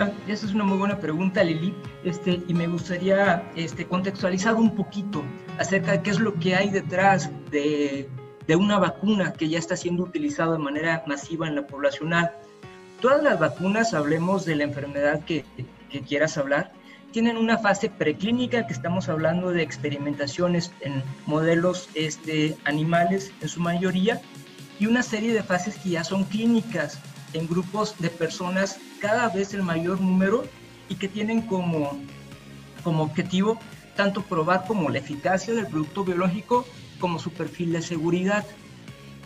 [0.00, 4.74] Ah, esa es una muy buena pregunta, Lili, este, y me gustaría este, contextualizar un
[4.74, 5.22] poquito
[5.58, 8.08] acerca de qué es lo que hay detrás de
[8.46, 12.32] de una vacuna que ya está siendo utilizada de manera masiva en la poblacional.
[13.00, 15.44] Todas las vacunas, hablemos de la enfermedad que,
[15.90, 16.72] que quieras hablar,
[17.12, 23.60] tienen una fase preclínica que estamos hablando de experimentaciones en modelos este, animales en su
[23.60, 24.20] mayoría
[24.80, 26.98] y una serie de fases que ya son clínicas
[27.34, 30.44] en grupos de personas cada vez el mayor número
[30.88, 31.98] y que tienen como,
[32.82, 33.58] como objetivo
[33.94, 36.66] tanto probar como la eficacia del producto biológico
[37.02, 38.46] como su perfil de seguridad.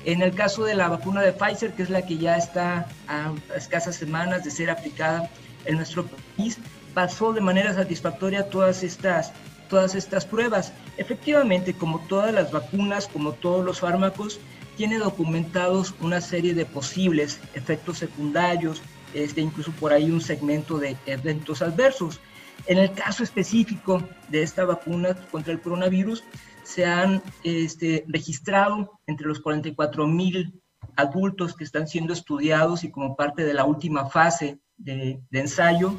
[0.06, 3.34] En el caso de la vacuna de Pfizer, que es la que ya está a
[3.54, 5.28] escasas semanas de ser aplicada
[5.66, 6.56] en nuestro país,
[6.94, 9.32] pasó de manera satisfactoria todas estas,
[9.68, 10.72] todas estas pruebas.
[10.96, 14.40] Efectivamente, como todas las vacunas, como todos los fármacos,
[14.78, 18.80] tiene documentados una serie de posibles efectos secundarios,
[19.12, 22.20] este, incluso por ahí un segmento de eventos adversos.
[22.66, 26.24] En el caso específico de esta vacuna contra el coronavirus,
[26.66, 30.60] se han este, registrado entre los 44 mil
[30.96, 35.94] adultos que están siendo estudiados y como parte de la última fase de, ensayo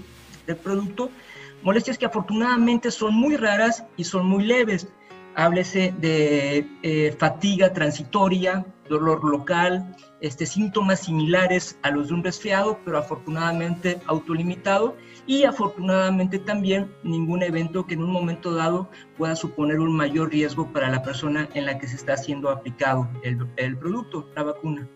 [0.45, 1.09] del producto,
[1.63, 4.89] molestias que afortunadamente son muy raras y son muy leves.
[5.35, 12.79] Háblese de eh, fatiga transitoria, dolor local, este, síntomas similares a los de un resfriado,
[12.83, 14.95] pero afortunadamente autolimitado
[15.25, 20.71] y afortunadamente también ningún evento que en un momento dado pueda suponer un mayor riesgo
[20.71, 24.89] para la persona en la que se está haciendo aplicado el, el producto, la vacuna.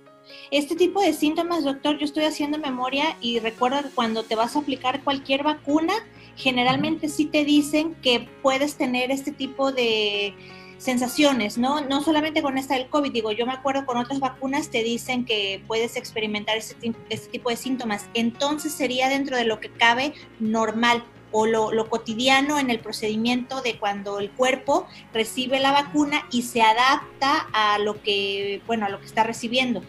[0.50, 4.56] Este tipo de síntomas, doctor, yo estoy haciendo memoria y recuerdo que cuando te vas
[4.56, 5.94] a aplicar cualquier vacuna,
[6.36, 10.34] generalmente sí te dicen que puedes tener este tipo de
[10.82, 11.82] sensaciones, ¿no?
[11.82, 15.26] No solamente con esta del COVID, digo, yo me acuerdo con otras vacunas te dicen
[15.26, 16.94] que puedes experimentar este,
[17.32, 22.58] tipo de síntomas, entonces sería dentro de lo que cabe normal o lo, lo, cotidiano
[22.58, 28.02] en el procedimiento de cuando el cuerpo recibe la vacuna y se adapta a lo
[28.02, 29.84] que, bueno, a lo que está recibiendo.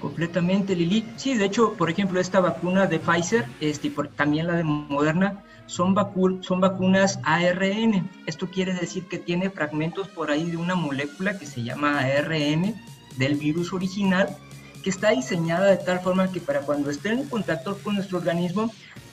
[0.00, 1.06] Completamente, Lili.
[1.16, 5.42] Sí, de hecho, por ejemplo, esta vacuna de Pfizer, este, por, también la de Moderna,
[5.66, 5.94] son,
[6.42, 8.08] son vacunas ARN.
[8.26, 12.74] Esto quiere decir que tiene fragmentos por ahí de una molécula que se llama ARN
[13.16, 14.36] del virus original,
[14.82, 18.72] que está diseñada de tal forma que para cuando esté en contacto con nuestro organismo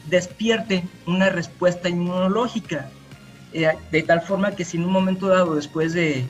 [0.09, 2.89] despierte una respuesta inmunológica,
[3.53, 6.27] eh, de tal forma que si en un momento dado, después de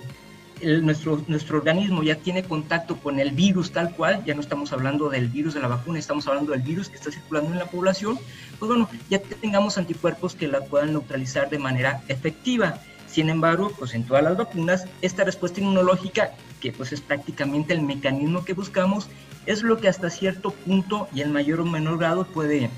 [0.82, 5.09] nuestro, nuestro organismo ya tiene contacto con el virus tal cual, ya no estamos hablando
[5.09, 8.18] del virus de la vacuna, estamos hablando del virus que está circulando en la población,
[8.59, 12.80] pues bueno, ya tengamos anticuerpos que la puedan neutralizar de manera efectiva.
[13.07, 17.82] Sin embargo, pues en todas las vacunas, esta respuesta inmunológica, que pues es prácticamente el
[17.82, 19.07] mecanismo que buscamos,
[19.45, 22.72] es lo que hasta cierto punto y en mayor o menor grado puede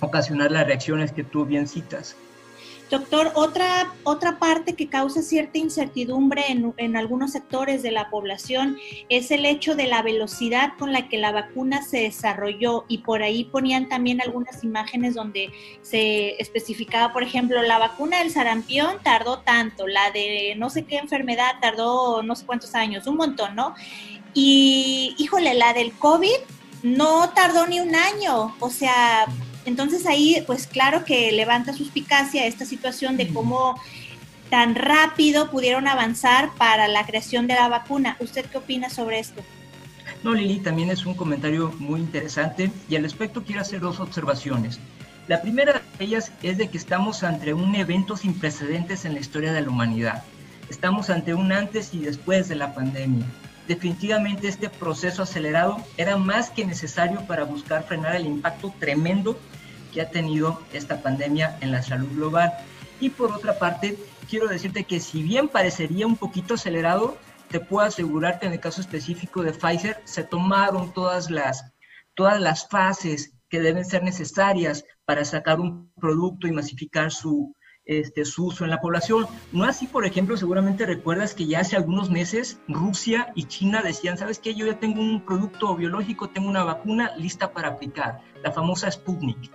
[0.00, 2.16] ocasionar las reacciones que tú bien citas.
[2.90, 8.78] Doctor, otra, otra parte que causa cierta incertidumbre en, en, algunos sectores de la población
[9.08, 13.22] es el hecho de la velocidad con la que la vacuna se desarrolló y por
[13.22, 19.38] ahí ponían también algunas imágenes donde se especificaba, por ejemplo, la vacuna del sarampión tardó
[19.38, 23.74] tanto, la de no sé qué enfermedad tardó no sé cuántos años, un montón, ¿no?
[24.34, 26.38] Y híjole, la del COVID
[26.82, 29.26] no tardó ni un año, o sea,
[29.64, 33.80] entonces ahí, pues claro que levanta suspicacia esta situación de cómo
[34.50, 38.16] tan rápido pudieron avanzar para la creación de la vacuna.
[38.20, 39.42] ¿Usted qué opina sobre esto?
[40.22, 44.78] No, Lili, también es un comentario muy interesante y al respecto quiero hacer dos observaciones.
[45.28, 49.20] La primera de ellas es de que estamos ante un evento sin precedentes en la
[49.20, 50.24] historia de la humanidad.
[50.68, 53.24] Estamos ante un antes y después de la pandemia.
[53.70, 59.38] Definitivamente este proceso acelerado era más que necesario para buscar frenar el impacto tremendo
[59.92, 62.52] que ha tenido esta pandemia en la salud global.
[62.98, 63.96] Y por otra parte,
[64.28, 67.16] quiero decirte que si bien parecería un poquito acelerado,
[67.48, 71.72] te puedo asegurar que en el caso específico de Pfizer se tomaron todas las,
[72.14, 77.54] todas las fases que deben ser necesarias para sacar un producto y masificar su,
[77.90, 79.26] este, su uso en la población.
[79.50, 84.16] No así, por ejemplo, seguramente recuerdas que ya hace algunos meses Rusia y China decían,
[84.16, 84.54] ¿sabes qué?
[84.54, 89.50] Yo ya tengo un producto biológico, tengo una vacuna lista para aplicar, la famosa Sputnik.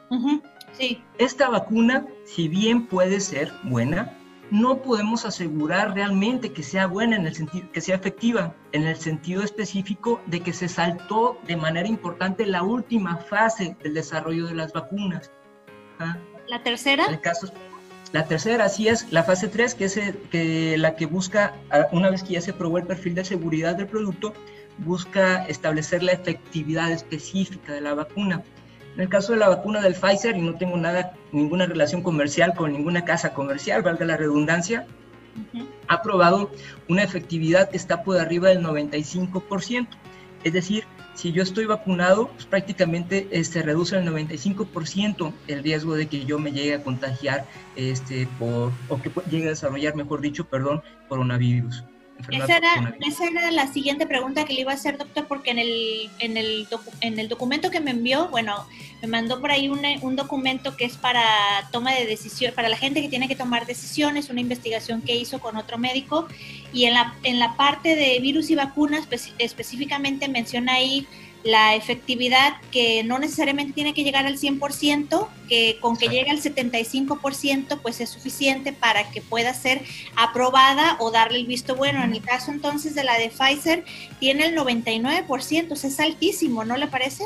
[0.74, 1.02] Sí.
[1.18, 4.18] Esta vacuna, si bien puede ser buena,
[4.52, 8.98] no podemos asegurar realmente que sea buena en el sentido que sea efectiva en el
[8.98, 14.54] sentido específico de que se saltó de manera importante la última fase del desarrollo de
[14.54, 15.32] las vacunas.
[16.00, 16.18] ¿Ah?
[16.48, 17.06] La tercera.
[17.06, 17.48] El caso
[18.16, 20.00] la tercera, sí es la fase 3, que es
[20.32, 21.54] que la que busca,
[21.92, 24.34] una vez que ya se probó el perfil de seguridad del producto,
[24.78, 28.42] busca establecer la efectividad específica de la vacuna.
[28.94, 32.54] En el caso de la vacuna del Pfizer, y no tengo nada, ninguna relación comercial
[32.54, 34.88] con ninguna casa comercial, valga la redundancia,
[35.90, 36.52] ha probado
[36.88, 39.90] una efectividad que está por arriba del 95%.
[40.46, 40.86] Es decir,
[41.16, 46.26] si yo estoy vacunado, pues prácticamente se este, reduce el 95% el riesgo de que
[46.26, 47.46] yo me llegue a contagiar
[47.76, 51.84] este, por, o que llegue a desarrollar, mejor dicho, perdón, coronavirus.
[52.32, 55.60] Esa era, esa era, la siguiente pregunta que le iba a hacer, doctor, porque en
[55.60, 56.68] el, en el,
[57.02, 58.66] en el documento que me envió, bueno,
[59.02, 61.24] me mandó por ahí un, un, documento que es para
[61.72, 65.40] toma de decisión, para la gente que tiene que tomar decisiones, una investigación que hizo
[65.40, 66.28] con otro médico,
[66.76, 69.08] y en la, en la parte de virus y vacunas
[69.40, 71.08] específicamente menciona ahí
[71.46, 76.42] la efectividad que no necesariamente tiene que llegar al 100%, que con que llegue al
[76.42, 79.84] 75% pues es suficiente para que pueda ser
[80.18, 82.04] aprobada o darle el visto bueno.
[82.04, 83.86] En el caso entonces de la de Pfizer
[84.20, 87.26] tiene el 99%, o sea, es altísimo, ¿no le parece?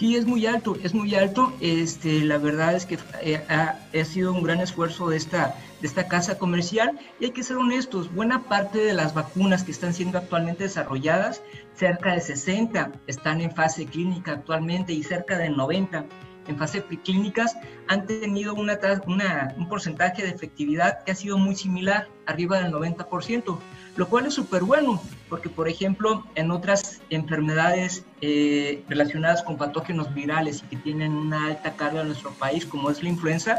[0.00, 1.52] Sí, es muy alto, es muy alto.
[1.60, 3.76] Este, la verdad es que eh, ha,
[4.06, 8.10] sido un gran esfuerzo de esta, de esta casa comercial y hay que ser honestos,
[8.14, 11.42] buena parte de las vacunas que están siendo actualmente desarrolladas,
[11.74, 16.06] cerca de 60 están en fase clínica actualmente y cerca de 90
[16.48, 21.54] en fase preclínicas han tenido una, una, un porcentaje de efectividad que ha sido muy
[21.54, 23.58] similar, arriba del 90%,
[23.96, 30.12] lo cual es súper bueno, porque por ejemplo en otras enfermedades eh, relacionadas con patógenos
[30.14, 33.58] virales y que tienen una alta carga en nuestro país, como es la influenza,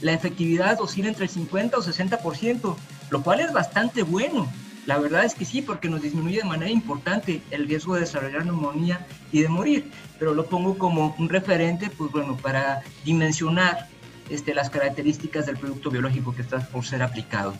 [0.00, 2.76] la efectividad oscila entre el 50 o 60%,
[3.10, 4.50] lo cual es bastante bueno.
[4.86, 8.46] La verdad es que sí, porque nos disminuye de manera importante el riesgo de desarrollar
[8.46, 13.88] neumonía y de morir, pero lo pongo como un referente, pues bueno, para dimensionar
[14.30, 17.54] este, las características del producto biológico que está por ser aplicado.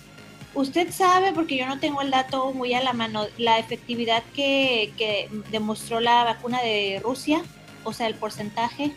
[0.55, 4.93] Usted sabe, porque yo no tengo el dato muy a la mano, la efectividad que,
[4.97, 7.43] que demostró la vacuna de Rusia,
[7.85, 8.93] o sea, el porcentaje.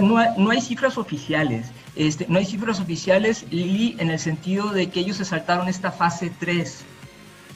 [0.00, 1.66] No hay, no hay cifras oficiales.
[1.94, 5.92] Este, no hay cifras oficiales, Lili, en el sentido de que ellos se saltaron esta
[5.92, 6.84] fase 3.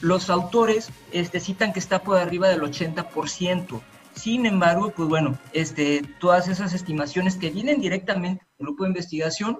[0.01, 3.81] Los autores este, citan que está por arriba del 80%.
[4.15, 9.59] Sin embargo, pues bueno, este, todas esas estimaciones que vienen directamente del grupo de investigación,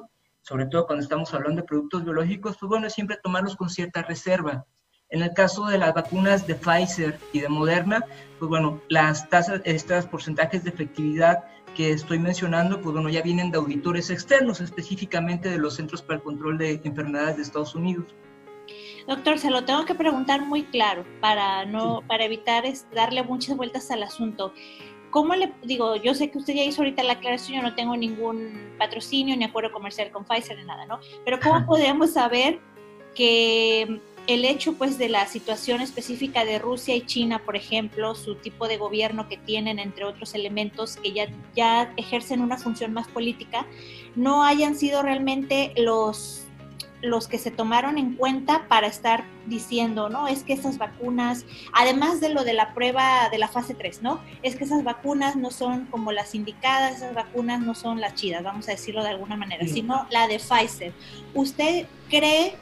[0.49, 4.65] sobre todo cuando estamos hablando de productos biológicos, pues bueno, siempre tomarlos con cierta reserva.
[5.09, 8.03] En el caso de las vacunas de Pfizer y de Moderna,
[8.39, 11.43] pues bueno, las tasas, estos porcentajes de efectividad
[11.75, 16.15] que estoy mencionando, pues bueno, ya vienen de auditores externos, específicamente de los Centros para
[16.15, 18.15] el Control de Enfermedades de Estados Unidos.
[19.07, 22.63] Doctor, se lo tengo que preguntar muy claro para no, para evitar
[22.95, 24.51] darle muchas vueltas al asunto.
[25.11, 25.95] ¿Cómo le digo?
[25.95, 29.43] Yo sé que usted ya hizo ahorita la aclaración, yo no tengo ningún patrocinio ni
[29.43, 30.99] acuerdo comercial con Pfizer ni nada, ¿no?
[31.25, 32.59] Pero ¿cómo podemos saber
[33.15, 38.35] que el hecho pues de la situación específica de Rusia y China, por ejemplo, su
[38.35, 43.07] tipo de gobierno que tienen, entre otros elementos que ya, ya ejercen una función más
[43.07, 43.65] política,
[44.15, 46.45] no hayan sido realmente los
[47.01, 50.27] los que se tomaron en cuenta para estar diciendo, ¿no?
[50.27, 54.19] Es que esas vacunas, además de lo de la prueba de la fase 3, ¿no?
[54.43, 58.43] Es que esas vacunas no son como las indicadas, esas vacunas no son las chidas,
[58.43, 60.93] vamos a decirlo de alguna manera, sino la de Pfizer.
[61.33, 62.55] ¿Usted cree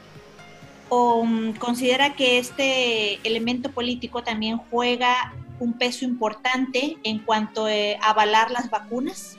[0.88, 8.08] o mm, considera que este elemento político también juega un peso importante en cuanto a
[8.08, 9.36] avalar las vacunas?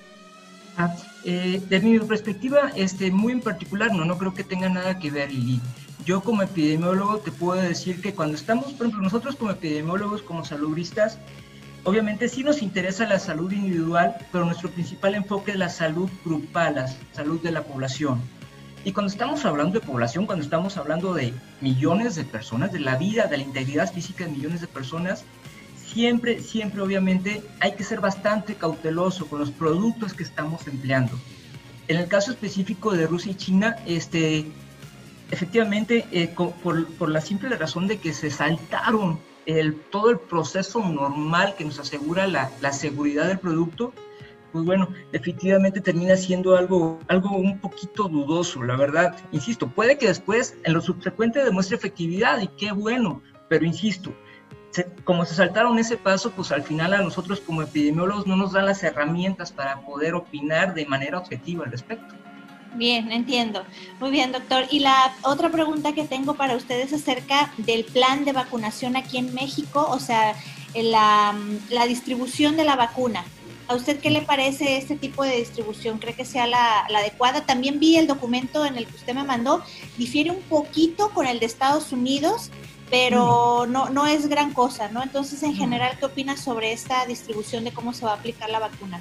[0.77, 0.93] Ah,
[1.25, 5.11] eh, desde mi perspectiva, este, muy en particular, no, no creo que tenga nada que
[5.11, 5.59] ver, Lili.
[6.05, 10.45] Yo como epidemiólogo te puedo decir que cuando estamos, por ejemplo, nosotros como epidemiólogos, como
[10.45, 11.19] saludistas,
[11.83, 16.75] obviamente sí nos interesa la salud individual, pero nuestro principal enfoque es la salud grupal,
[16.75, 18.21] la salud de la población.
[18.85, 22.95] Y cuando estamos hablando de población, cuando estamos hablando de millones de personas, de la
[22.95, 25.25] vida, de la integridad física de millones de personas,
[25.93, 31.17] siempre, siempre obviamente hay que ser bastante cauteloso con los productos que estamos empleando.
[31.87, 34.45] En el caso específico de Rusia y China, este,
[35.31, 39.19] efectivamente, eh, por, la simple razón de que se saltaron
[39.89, 43.93] todo el proceso normal que nos asegura la, la seguridad del producto,
[44.51, 49.17] pues bueno, definitivamente termina siendo algo, algo un poquito dudoso, la verdad.
[49.31, 54.13] Insisto, puede que después en lo subsecuente demuestre efectividad y qué bueno, pero insisto,
[55.03, 58.65] como se saltaron ese paso, pues al final a nosotros como epidemiólogos no nos dan
[58.65, 62.15] las herramientas para poder opinar de manera objetiva al respecto.
[62.75, 63.63] Bien, entiendo.
[63.99, 64.65] Muy bien, doctor.
[64.69, 69.33] Y la otra pregunta que tengo para ustedes acerca del plan de vacunación aquí en
[69.33, 70.35] México, o sea,
[70.75, 71.35] la,
[71.69, 73.25] la distribución de la vacuna.
[73.69, 75.99] ¿A usted qué le parece este tipo de distribución?
[75.99, 77.45] ¿Cree que sea la, adecuada?
[77.45, 79.63] También vi el documento en el que usted me mandó,
[79.95, 82.49] difiere un poquito con el de Estados Unidos,
[82.89, 83.71] pero mm.
[83.71, 85.03] no, no es gran cosa, ¿no?
[85.03, 85.55] Entonces, en mm.
[85.55, 88.99] general, ¿qué opinas sobre esta distribución de cómo se va a aplicar la vacuna?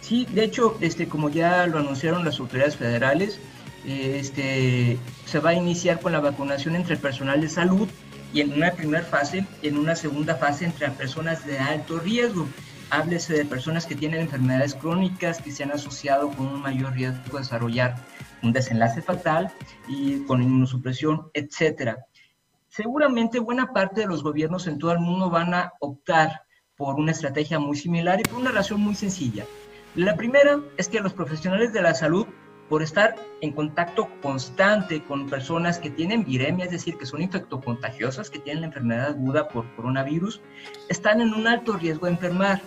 [0.00, 3.40] Sí, de hecho, este, como ya lo anunciaron las autoridades federales,
[3.86, 7.88] este, se va a iniciar con la vacunación entre el personal de salud
[8.32, 12.46] y en una primera fase, en una segunda fase entre personas de alto riesgo
[12.90, 17.38] háblese de personas que tienen enfermedades crónicas que se han asociado con un mayor riesgo
[17.38, 17.96] de desarrollar
[18.42, 19.50] un desenlace fatal
[19.88, 22.06] y con inmunosupresión, etcétera.
[22.76, 26.42] Seguramente buena parte de los gobiernos en todo el mundo van a optar
[26.76, 29.44] por una estrategia muy similar y por una razón muy sencilla.
[29.94, 32.26] La primera es que los profesionales de la salud,
[32.68, 38.28] por estar en contacto constante con personas que tienen viremia, es decir, que son infectocontagiosas,
[38.28, 40.40] que tienen la enfermedad aguda por coronavirus,
[40.88, 42.60] están en un alto riesgo de enfermar.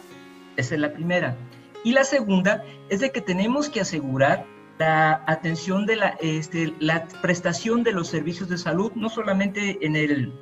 [0.56, 1.36] Esa es la primera.
[1.84, 4.46] Y la segunda es de que tenemos que asegurar
[4.78, 9.96] la atención de la, este, la prestación de los servicios de salud, no solamente en
[9.96, 10.34] el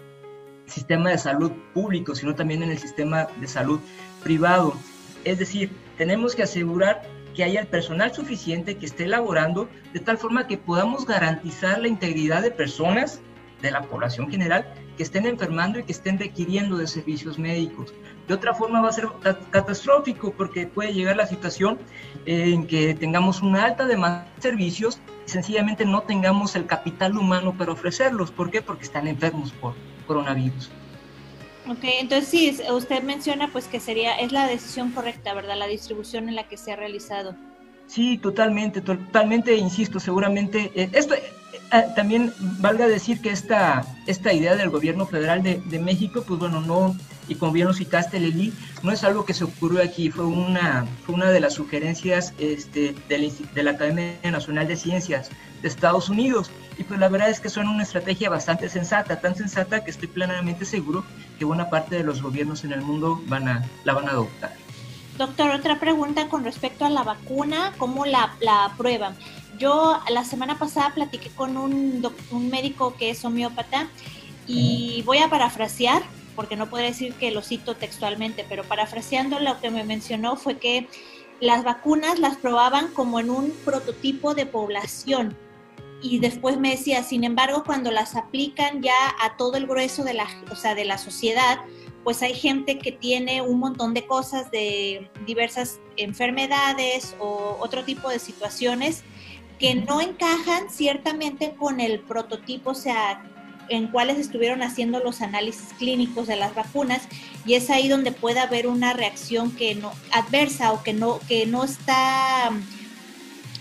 [0.66, 3.80] sistema de salud público, sino también en el sistema de salud
[4.24, 4.74] privado.
[5.24, 7.04] Es decir, tenemos que asegurar
[7.36, 11.88] que haya el personal suficiente que esté elaborando de tal forma que podamos garantizar la
[11.88, 13.22] integridad de personas
[13.66, 14.66] de la población general
[14.98, 17.94] que estén enfermando y que estén requiriendo de servicios médicos.
[18.28, 19.08] De otra forma va a ser
[19.52, 21.78] catastrófico porque puede llegar la situación
[22.26, 27.56] en que tengamos una alta demanda de servicios y sencillamente no tengamos el capital humano
[27.58, 28.32] para ofrecerlos.
[28.32, 28.62] ¿Por qué?
[28.62, 29.76] Porque están enfermos por
[30.08, 30.72] coronavirus.
[31.68, 35.58] Ok, entonces sí, usted menciona pues que sería, es la decisión correcta, ¿verdad?
[35.58, 37.36] La distribución en la que se ha realizado.
[37.88, 41.16] Sí, totalmente, totalmente, insisto, seguramente, eh, esto,
[41.72, 46.62] Ah, también valga decir que esta, esta idea del gobierno federal de, México, pues bueno,
[46.62, 46.96] no,
[47.28, 50.86] y como bien lo citaste, Lili, no es algo que se ocurrió aquí, fue una,
[51.06, 55.30] fue una de las sugerencias este, de, de la Academia Nacional de Ciencias
[55.62, 56.52] de Estados Unidos.
[56.78, 60.08] Y pues la verdad es que son una estrategia bastante sensata, tan sensata que estoy
[60.08, 61.04] plenamente seguro
[61.40, 64.54] que buena parte de los gobiernos en el mundo van a, la van a adoptar.
[65.18, 69.16] Doctor, otra pregunta con respecto a la vacuna, ¿cómo la, la aprueban?
[69.58, 73.88] Yo la semana pasada platiqué con un, un médico que es homeópata
[74.46, 76.04] y voy a parafrasear,
[76.36, 80.58] porque no puedo decir que lo cito textualmente, pero parafraseando lo que me mencionó fue
[80.58, 80.90] que
[81.40, 85.38] las vacunas las probaban como en un prototipo de población
[86.02, 90.14] y después me decía, sin embargo, cuando las aplican ya a todo el grueso de
[90.14, 91.60] la, o sea, de la sociedad,
[92.06, 98.10] pues hay gente que tiene un montón de cosas de diversas enfermedades o otro tipo
[98.10, 99.04] de situaciones
[99.58, 103.24] que no encajan ciertamente con el prototipo, o sea,
[103.70, 107.02] en cuáles estuvieron haciendo los análisis clínicos de las vacunas
[107.44, 111.48] y es ahí donde puede haber una reacción que no adversa o que no que
[111.48, 112.52] no está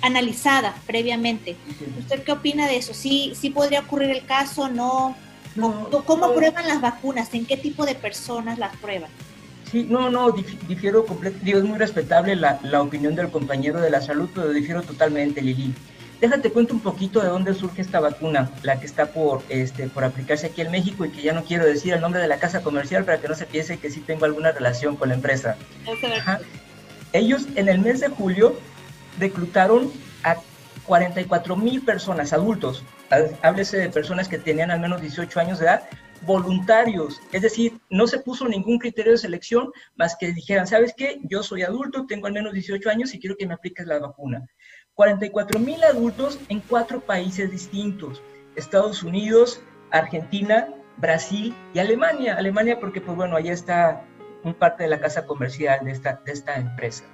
[0.03, 1.57] analizada previamente.
[1.99, 2.93] ¿Usted qué opina de eso?
[2.93, 4.69] ¿Sí, sí podría ocurrir el caso?
[4.69, 5.17] ¿No?
[5.61, 7.33] ¿Cómo prueban las vacunas?
[7.33, 9.11] ¿En qué tipo de personas las prueban?
[9.71, 11.47] Sí, no, no, difiero completamente.
[11.47, 15.43] Digo, es muy respetable la, la, opinión del compañero de la salud, pero difiero totalmente,
[15.43, 15.75] Lili.
[16.21, 20.05] Déjate cuento un poquito de dónde surge esta vacuna, la que está por, este, por
[20.05, 22.63] aplicarse aquí en México y que ya no quiero decir el nombre de la casa
[22.63, 25.57] comercial para que no se piense que sí tengo alguna relación con la empresa.
[27.13, 28.57] Ellos en el mes de julio
[29.19, 29.93] reclutaron
[30.23, 30.37] a
[30.87, 32.85] 44 mil personas, adultos,
[33.43, 35.89] háblese de personas que tenían al menos 18 años de edad,
[36.23, 41.21] voluntarios, es decir, no se puso ningún criterio de selección más que dijeran, ¿sabes qué?
[41.25, 44.47] Yo soy adulto, tengo al menos 18 años y quiero que me apliques la vacuna.
[44.95, 48.23] 44 mil adultos en cuatro países distintos,
[48.57, 52.37] Estados Unidos, Argentina, Brasil y Alemania.
[52.37, 54.05] Alemania porque, pues bueno, ahí está
[54.45, 57.05] un parte de la casa comercial de esta, de esta empresa.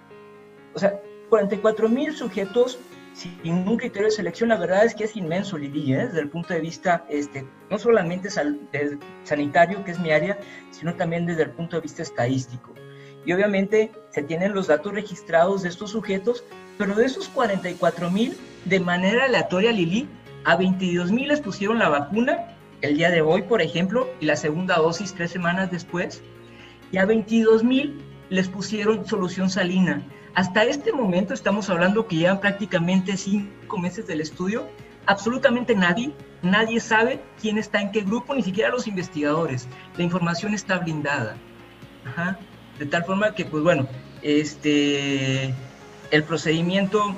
[0.75, 2.79] O sea, 44 mil sujetos
[3.13, 6.07] sin un criterio de selección, la verdad es que es inmenso, Lili, ¿eh?
[6.07, 8.31] desde el punto de vista este, no solamente
[9.25, 10.39] sanitario, que es mi área,
[10.71, 12.75] sino también desde el punto de vista estadístico.
[13.27, 16.45] Y obviamente se tienen los datos registrados de estos sujetos,
[16.79, 20.09] pero de esos 44 mil, de manera aleatoria, Lili,
[20.45, 24.37] a 22 mil les pusieron la vacuna el día de hoy, por ejemplo, y la
[24.37, 26.23] segunda dosis tres semanas después,
[26.93, 28.01] y a 22 mil
[28.31, 30.03] les pusieron solución salina.
[30.35, 34.69] Hasta este momento estamos hablando que llevan prácticamente cinco meses del estudio.
[35.07, 36.13] Absolutamente nadie,
[36.43, 39.67] nadie sabe quién está en qué grupo, ni siquiera los investigadores.
[39.97, 41.37] La información está blindada.
[42.79, 43.89] De tal forma que, pues bueno,
[44.23, 45.53] este,
[46.11, 47.15] el procedimiento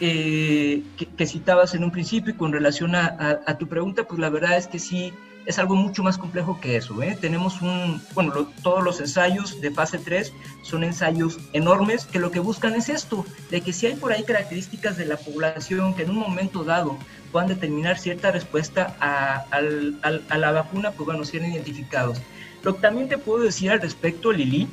[0.00, 0.82] eh,
[1.16, 4.66] que, citabas en un principio y con relación a tu pregunta, pues la verdad es
[4.66, 5.12] que sí
[5.46, 7.02] es algo mucho más complejo que eso.
[7.02, 7.16] ¿eh?
[7.20, 8.32] Tenemos un, bueno,
[8.62, 10.32] todos los ensayos de fase 3
[10.62, 14.24] son ensayos enormes que lo que buscan es esto, de que si hay por ahí
[14.24, 16.96] características de la población que en un momento dado
[17.30, 22.18] puedan determinar cierta respuesta a, a la vacuna, pues bueno, sean identificados.
[22.62, 24.68] Lo que también te puedo decir al respecto, Lili,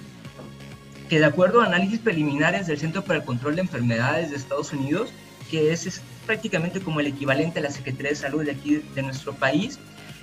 [1.09, 4.71] que de acuerdo a análisis preliminares del Centro para el Control de Enfermedades de Estados
[4.73, 5.11] Unidos,
[5.49, 9.33] que es prácticamente como el equivalente a la Secretaría de Salud de aquí de nuestro
[9.33, 9.79] país,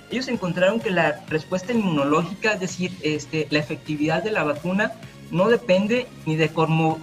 [0.09, 4.93] ellos encontraron que la respuesta inmunológica, es decir, este, la efectividad de la vacuna,
[5.31, 6.49] no depende ni de,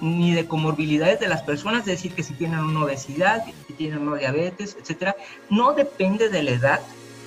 [0.00, 4.06] ni de comorbilidades de las personas, es decir, que si tienen una obesidad, si tienen
[4.06, 5.14] una diabetes, etcétera,
[5.50, 6.80] no depende de la edad.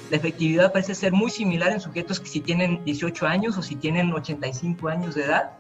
[0.10, 3.76] La efectividad parece ser muy similar en sujetos que si tienen 18 años o si
[3.76, 5.52] tienen 85 años de edad.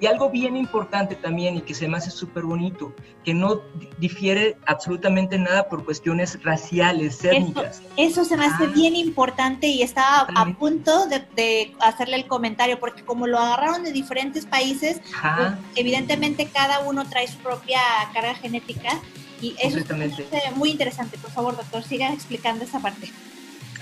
[0.00, 2.92] Y algo bien importante también y que se me hace súper bonito,
[3.24, 3.62] que no
[3.98, 7.80] difiere absolutamente nada por cuestiones raciales, étnicas.
[7.96, 8.72] Eso, se me hace ah.
[8.74, 13.92] bien importante y estaba a punto de, hacerle el comentario, porque como lo agarraron de
[13.92, 17.80] diferentes países, pues, evidentemente cada uno trae su propia
[18.12, 19.00] carga genética
[19.40, 21.18] y eso es muy interesante.
[21.18, 23.10] Por favor, doctor, siga explicando esa parte.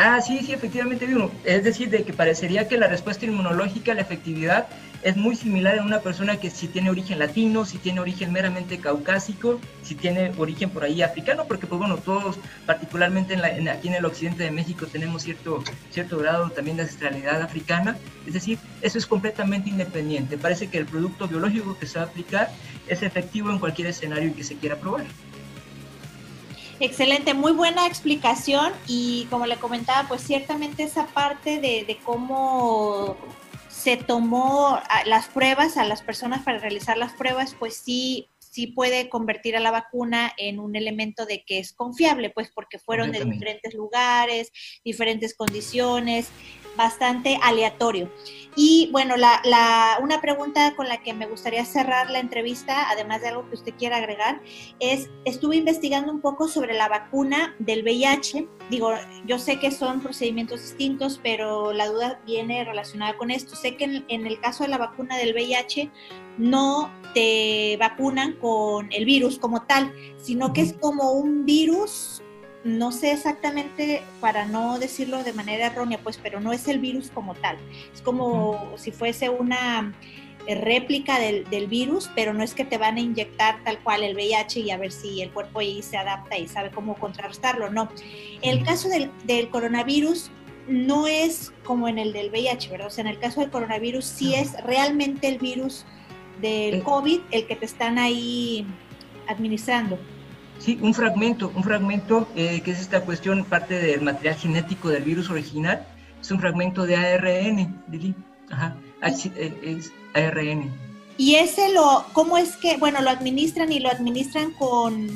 [0.05, 1.07] Ah, sí, sí, efectivamente,
[1.45, 4.67] es decir, de que parecería que la respuesta inmunológica, la efectividad,
[5.05, 8.79] es muy similar en una persona que si tiene origen latino, si tiene origen meramente
[8.79, 13.95] caucásico, si tiene origen por ahí africano, porque pues bueno, todos, particularmente en aquí en
[13.95, 17.97] el occidente de México, tenemos cierto, cierto grado también de ancestralidad africana,
[18.27, 20.37] es decir, eso es completamente independiente.
[20.37, 22.51] Parece que el producto biológico que se va a aplicar
[22.89, 25.05] es efectivo en cualquier escenario en que se quiera probar.
[26.85, 33.17] Excelente, muy buena explicación y como le comentaba, pues ciertamente esa parte de, de cómo
[33.69, 39.09] se tomó las pruebas a las personas para realizar las pruebas, pues sí, sí puede
[39.09, 43.25] convertir a la vacuna en un elemento de que es confiable, pues porque fueron de
[43.25, 44.51] diferentes lugares,
[44.85, 46.31] diferentes condiciones,
[46.77, 48.11] bastante aleatorio.
[48.55, 53.29] Y bueno, la, una pregunta con la que me gustaría cerrar la entrevista, además de
[53.29, 54.43] algo que usted quiera agregar,
[54.79, 58.47] es, estuve investigando un poco sobre la vacuna del VIH.
[58.69, 58.93] Digo,
[59.27, 63.57] yo sé que son procedimientos distintos, pero la duda viene relacionada con esto.
[63.57, 65.91] Sé que en, en el caso de la vacuna del VIH
[66.37, 72.23] no te vacunan con el virus como tal, sino que es como un virus
[72.65, 77.11] no sé exactamente, para no decirlo de manera errónea, pues, pero no es el virus
[77.11, 77.57] como tal.
[77.93, 79.93] Es como si fuese una
[80.47, 84.15] eh, réplica del, virus, pero no es que te van a inyectar tal cual el
[84.15, 87.89] VIH y a ver si el cuerpo ahí se adapta y sabe cómo contrarrestarlo, no.
[88.43, 90.31] El caso del, del coronavirus
[90.69, 92.87] no es como en el del VIH, ¿verdad?
[92.87, 95.85] O sea, en el caso del coronavirus sí es realmente el virus
[96.41, 96.83] del eh.
[96.83, 98.67] COVID el que te están ahí
[99.27, 99.99] administrando.
[100.63, 105.03] Sí, un fragmento, un fragmento eh, que es esta cuestión, parte del material genético del
[105.03, 105.85] virus original,
[106.21, 108.15] es un fragmento de ARN, Lili.
[108.49, 110.71] Ajá, eh, es ARN.
[111.19, 115.09] Y ese lo, ¿cómo es que, bueno, lo administran y lo administran con,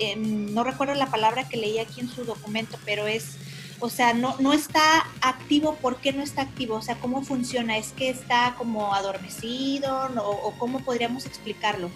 [0.00, 3.38] em, no recuerdo la palabra que leí aquí en su documento, pero es,
[3.80, 6.74] o sea, no, no está activo, ¿por qué no está activo?
[6.74, 7.78] O sea, ¿cómo funciona?
[7.78, 11.90] ¿Es que está como adormecido o cómo podríamos explicarlo?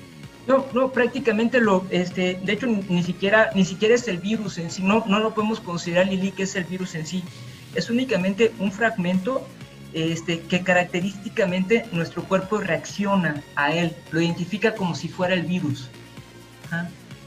[0.49, 4.70] No, no, prácticamente lo, este, de hecho ni, siquiera, ni siquiera es el virus en
[4.70, 7.22] sí, no, no lo podemos considerar Lili que es el virus en sí,
[7.74, 9.46] es únicamente un fragmento
[9.92, 15.90] este, que característicamente nuestro cuerpo reacciona a él, lo identifica como si fuera el virus.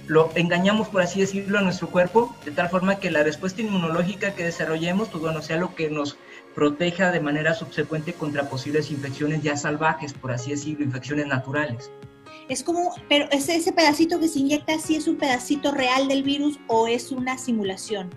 [0.07, 4.33] Lo engañamos, por así decirlo, a nuestro cuerpo, de tal forma que la respuesta inmunológica
[4.33, 6.17] que desarrollemos, pues bueno, sea lo que nos
[6.55, 11.91] proteja de manera subsecuente contra posibles infecciones ya salvajes, por así decirlo, infecciones naturales.
[12.51, 16.21] Es como, pero ese, ese pedacito que se inyecta, ¿sí es un pedacito real del
[16.21, 18.09] virus o es una simulación?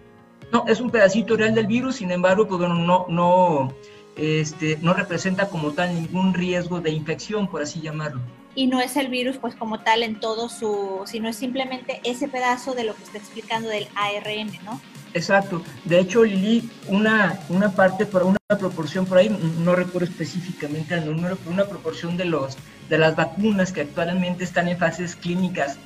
[0.50, 3.72] No, es un pedacito real del virus, sin embargo, pues bueno, no, no,
[4.16, 8.20] este, no representa como tal ningún riesgo de infección, por así llamarlo.
[8.56, 12.26] Y no es el virus, pues como tal en todo su, sino es simplemente ese
[12.26, 14.80] pedazo de lo que está explicando del ARN, ¿no?
[15.14, 15.62] Exacto.
[15.84, 19.28] De hecho, Lili, una, una parte, por una proporción por ahí,
[19.60, 22.58] no recuerdo específicamente el número, pero una proporción de, los,
[22.88, 25.78] de las vacunas que actualmente están en fases clínicas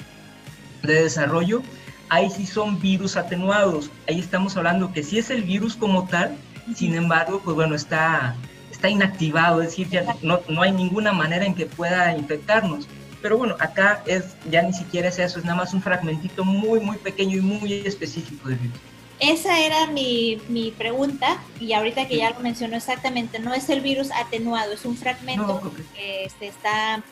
[0.83, 1.63] de desarrollo,
[2.09, 3.91] ahí sí son virus atenuados.
[4.09, 6.35] Ahí estamos hablando que sí es el virus como tal,
[6.75, 8.35] sin embargo, pues bueno, está,
[8.71, 12.89] está inactivado, es decir, ya no, no hay ninguna manera en que pueda infectarnos.
[13.21, 16.81] Pero bueno, acá es ya ni siquiera es eso, es nada más un fragmentito muy,
[16.81, 18.88] muy pequeño y muy específico del virus.
[19.21, 23.81] Esa era mi, mi, pregunta y ahorita que ya lo mencionó exactamente, no es el
[23.81, 27.03] virus atenuado, es un fragmento que se está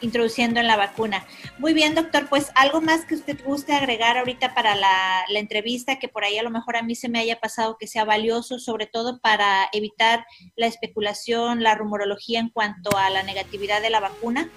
[0.00, 1.24] introduciendo en la vacuna.
[1.58, 5.98] Muy bien, doctor, pues algo más que usted guste agregar ahorita para la, la, entrevista,
[5.98, 8.58] que por ahí a lo mejor a mí se me haya pasado que sea valioso,
[8.58, 10.26] sobre todo para evitar
[10.56, 14.50] la especulación, la rumorología en cuanto a la negatividad de la vacuna.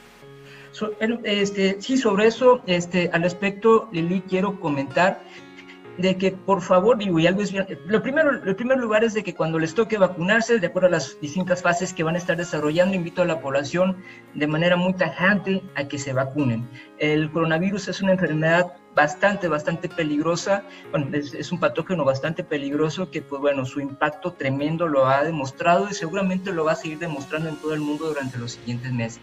[1.24, 5.22] este, sí, sobre eso, este, al respecto, Lili, quiero comentar
[6.00, 9.14] de que por favor, digo, y algo es bien, lo primero, el primer lugar es
[9.14, 12.18] de que cuando les toque vacunarse, de acuerdo a las distintas fases que van a
[12.18, 13.97] estar desarrollando, invito a la población
[14.34, 16.70] de manera muy tajante a que se vacunen.
[17.00, 23.12] El coronavirus es una enfermedad bastante, bastante peligrosa, bueno, es, es, un patógeno bastante peligroso
[23.12, 27.00] que, pues bueno, su impacto tremendo lo ha demostrado y seguramente lo va a seguir
[27.00, 29.22] demostrando en todo el mundo durante los siguientes meses.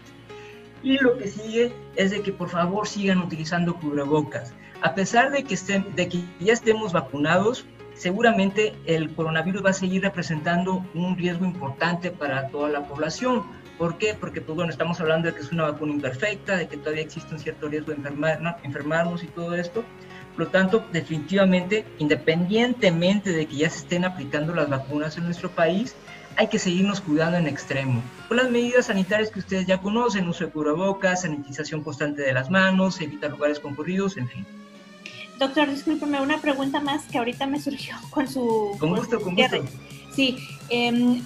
[0.83, 5.43] Y lo que sigue es de que por favor sigan utilizando cubrebocas a pesar de
[5.43, 7.65] que, estén, de que ya estemos vacunados,
[7.95, 13.43] seguramente el coronavirus va a seguir representando un riesgo importante para toda la población.
[13.77, 14.15] ¿Por qué?
[14.19, 17.33] Porque pues bueno, estamos hablando de que es una vacuna imperfecta, de que todavía existe
[17.33, 19.83] un cierto riesgo de enfermar, enfermarnos y todo esto.
[20.35, 25.49] Por lo tanto, definitivamente, independientemente de que ya se estén aplicando las vacunas en nuestro
[25.49, 25.95] país,
[26.37, 28.03] hay que seguirnos cuidando en extremo.
[28.27, 32.51] Con las medidas sanitarias que ustedes ya conocen, uso de cubrebocas, sanitización constante de las
[32.51, 34.45] manos, evitar lugares concurridos, en fin.
[35.39, 38.75] Doctor, discúlpeme, una pregunta más que ahorita me surgió con su...
[38.79, 39.63] Con gusto, con gusto.
[40.13, 40.37] Sí,
[40.69, 41.21] eh,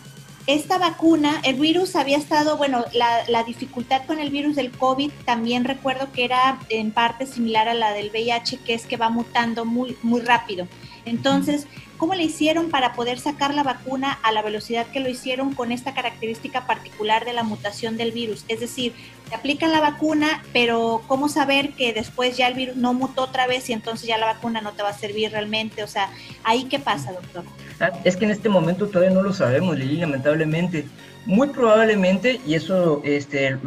[0.48, 5.12] esta vacuna, el virus había estado, bueno, la, la, dificultad con el virus del COVID
[5.24, 9.10] también recuerdo que era en parte similar a la del VIH, que es que va
[9.10, 10.68] mutando muy, muy rápido.
[11.06, 11.68] Entonces,
[12.02, 15.72] ¿cómo le hicieron para poder sacar la vacuna a la velocidad que lo hicieron con
[15.72, 18.44] esta característica particular de la mutación del virus?
[18.48, 18.94] Es decir,
[19.30, 23.46] te aplican la vacuna, pero ¿cómo saber que después ya el virus no mutó otra
[23.46, 25.84] vez y entonces ya la vacuna no te va a servir realmente?
[25.84, 26.10] O sea,
[26.44, 27.44] ¿ahí qué pasa, doctor?
[27.80, 30.88] Ah, es que en este momento todavía no lo sabemos, Lili, lamentablemente.
[31.28, 33.60] Muy probablemente, y eso este, lo,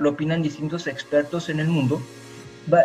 [0.00, 2.00] lo opinan distintos expertos en el mundo,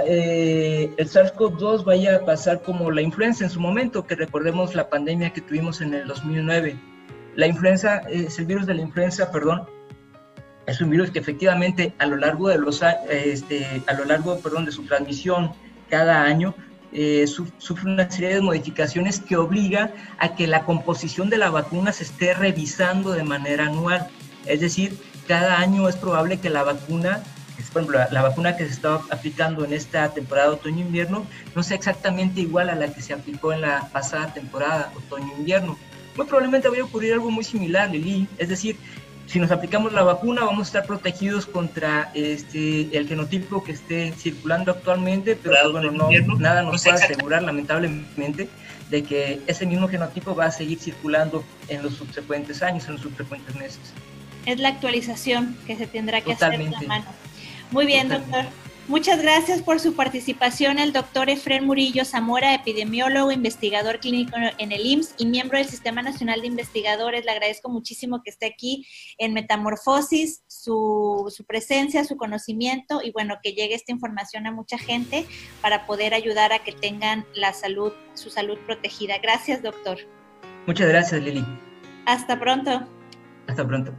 [0.07, 4.89] eh, el SARS-CoV-2 vaya a pasar como la influenza en su momento, que recordemos la
[4.89, 6.75] pandemia que tuvimos en el 2009.
[7.35, 9.67] La influenza, es el virus de la influenza, perdón,
[10.69, 14.65] es un virus que efectivamente a lo largo de los este, a lo largo perdón,
[14.65, 15.51] de su transmisión
[15.89, 16.53] cada año
[16.91, 21.91] eh, sufre una serie de modificaciones que obliga a que la composición de la vacuna
[21.91, 24.07] se esté revisando de manera anual.
[24.45, 27.23] Es decir, cada año es probable que la vacuna
[27.71, 32.41] por ejemplo, la, vacuna que se estaba aplicando en esta temporada otoño-invierno no sea exactamente
[32.41, 35.77] igual a la que se aplicó en la pasada temporada otoño-invierno.
[36.15, 38.77] Muy probablemente vaya a ocurrir algo muy similar, Lili, es decir,
[39.29, 44.11] si nos aplicamos la vacuna vamos a estar protegidos contra este, el genotipo que esté
[44.13, 48.49] circulando actualmente, pero pues, bueno, no, nada nos puede asegurar lamentablemente
[48.89, 53.01] de que ese mismo genotipo va a seguir circulando en los subsecuentes años, en los
[53.01, 53.93] subsecuentes meses.
[54.47, 57.05] Es la actualización que se tendrá que hacer en la mano.
[57.71, 58.45] Muy bien, doctor.
[58.89, 64.83] Muchas gracias por su participación el doctor Efren Murillo Zamora, epidemiólogo, investigador clínico en el
[64.83, 67.23] IMSS y miembro del Sistema Nacional de Investigadores.
[67.23, 68.87] Le agradezco muchísimo que esté aquí
[69.19, 74.79] en Metamorfosis, su, su presencia, su conocimiento y bueno, que llegue esta información a mucha
[74.79, 75.27] gente
[75.61, 79.19] para poder ayudar a que tengan la salud, su salud protegida.
[79.19, 79.99] Gracias, doctor.
[80.65, 81.45] Muchas gracias, Lili.
[82.07, 82.87] Hasta pronto.
[83.45, 83.93] Hasta pronto.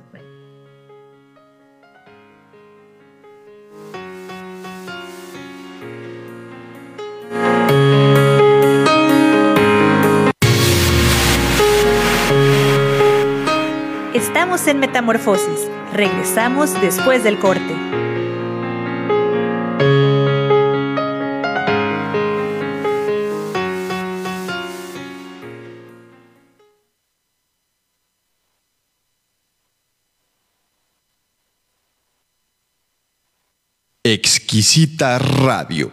[14.50, 15.68] En Metamorfosis.
[15.94, 17.72] Regresamos después del corte.
[34.02, 35.92] Exquisita Radio.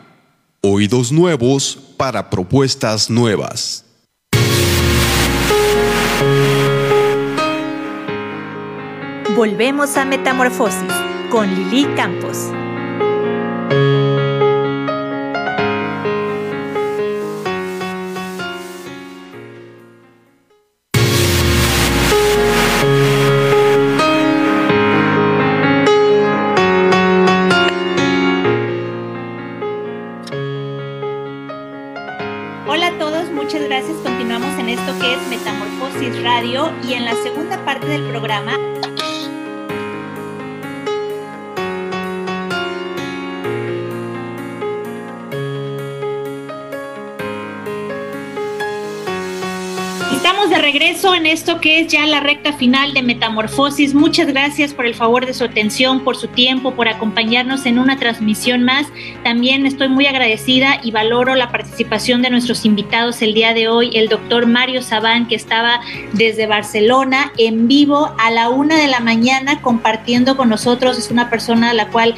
[0.61, 3.86] Oídos nuevos para propuestas nuevas.
[9.35, 10.93] Volvemos a Metamorfosis
[11.29, 12.49] con Lili Campos.
[51.47, 53.93] Esto que es ya la recta final de Metamorfosis.
[53.93, 57.97] Muchas gracias por el favor de su atención, por su tiempo, por acompañarnos en una
[57.97, 58.87] transmisión más.
[59.23, 63.91] También estoy muy agradecida y valoro la participación de nuestros invitados el día de hoy,
[63.95, 65.81] el doctor Mario Sabán, que estaba
[66.13, 70.97] desde Barcelona en vivo a la una de la mañana compartiendo con nosotros.
[70.97, 72.15] Es una persona a la cual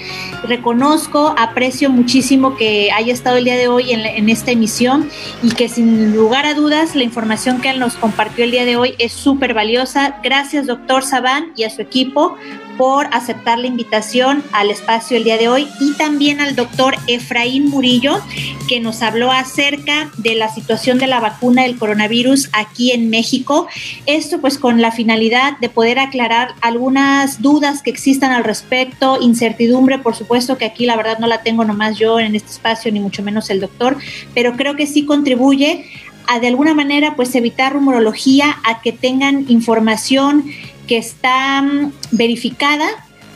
[0.48, 5.10] reconozco, aprecio muchísimo que haya estado el día de hoy en, en esta emisión
[5.44, 8.76] y que sin lugar a dudas la información que él nos compartió el día de
[8.76, 10.19] hoy es súper valiosa.
[10.22, 12.36] Gracias, doctor Sabán, y a su equipo
[12.78, 17.70] por aceptar la invitación al espacio el día de hoy y también al doctor Efraín
[17.70, 18.22] Murillo,
[18.70, 23.68] que nos habló acerca de la situación de la vacuna del coronavirus aquí en México.
[24.06, 30.00] Esto pues con la finalidad de poder aclarar algunas dudas que existan al respecto, incertidumbre,
[30.00, 33.02] por supuesto que aquí la verdad no la tengo nomás yo en este espacio, ni
[33.02, 33.98] mucho menos el doctor,
[34.34, 35.86] pero creo que sí contribuye
[36.30, 40.46] a de alguna manera pues evitar rumorología, a que tengan información
[40.88, 42.88] que está mm, verificada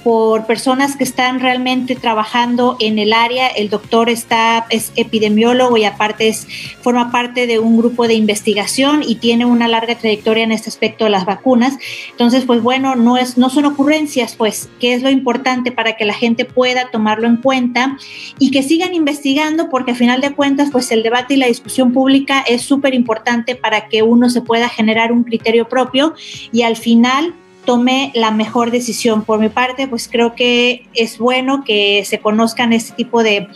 [0.03, 3.47] por personas que están realmente trabajando en el área.
[3.47, 6.47] El doctor está, es epidemiólogo y aparte es,
[6.81, 11.05] forma parte de un grupo de investigación y tiene una larga trayectoria en este aspecto
[11.05, 11.77] de las vacunas.
[12.11, 16.05] Entonces, pues bueno, no, es, no son ocurrencias, pues, que es lo importante para que
[16.05, 17.97] la gente pueda tomarlo en cuenta
[18.39, 21.93] y que sigan investigando porque a final de cuentas, pues el debate y la discusión
[21.93, 26.13] pública es súper importante para que uno se pueda generar un criterio propio
[26.51, 27.33] y al final
[27.65, 29.23] tome la mejor decisión.
[29.23, 33.47] Por mi parte, pues creo que es bueno que se conozcan este tipo de,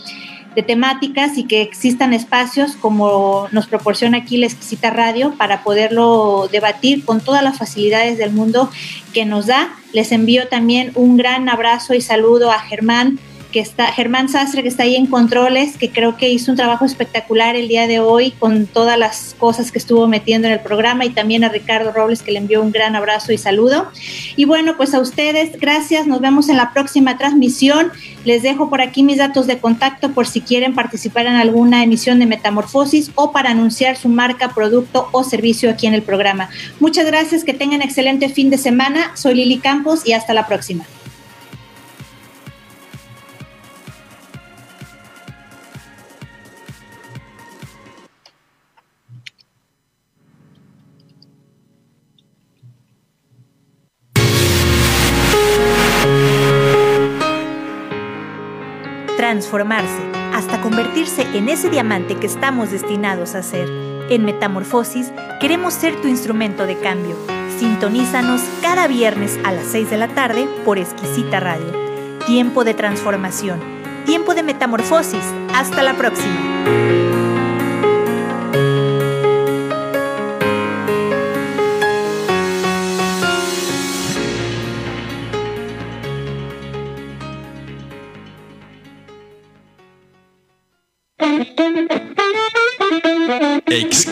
[0.56, 6.50] de temáticas y que existan espacios como nos proporciona aquí la exquisita radio para poderlo
[6.52, 8.70] debatir con todas las facilidades del mundo
[9.14, 9.70] que nos da.
[9.94, 13.20] Les envío también un gran abrazo y saludo a Germán
[13.60, 17.56] está, Germán Sastre, que está ahí en controles, que creo que hizo un trabajo espectacular
[17.56, 21.10] el día de hoy con todas las cosas que estuvo metiendo en el programa, y
[21.10, 23.92] también a Ricardo Robles, que le envió un gran abrazo y saludo.
[24.36, 27.92] Y bueno, pues a ustedes, gracias, nos vemos en la próxima transmisión.
[28.26, 32.20] Les dejo por aquí mis datos de contacto por si quieren participar en alguna emisión
[32.20, 36.50] de Metamorfosis o para anunciar su marca, producto o servicio aquí en el programa.
[36.80, 39.12] Muchas gracias, que tengan excelente fin de semana.
[39.16, 40.86] Soy Lili Campos y hasta la próxima.
[59.38, 60.02] Transformarse
[60.34, 63.70] hasta convertirse en ese diamante que estamos destinados a ser.
[64.10, 67.16] En Metamorfosis queremos ser tu instrumento de cambio.
[67.60, 71.72] Sintonízanos cada viernes a las 6 de la tarde por Exquisita Radio.
[72.26, 73.60] Tiempo de transformación,
[74.08, 75.24] tiempo de metamorfosis.
[75.54, 77.07] Hasta la próxima.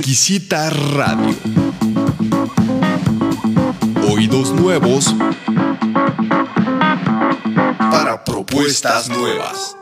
[0.08, 1.36] Exquisita Radio.
[4.08, 5.16] Oídos nuevos
[7.80, 9.76] para propuestas nuevas.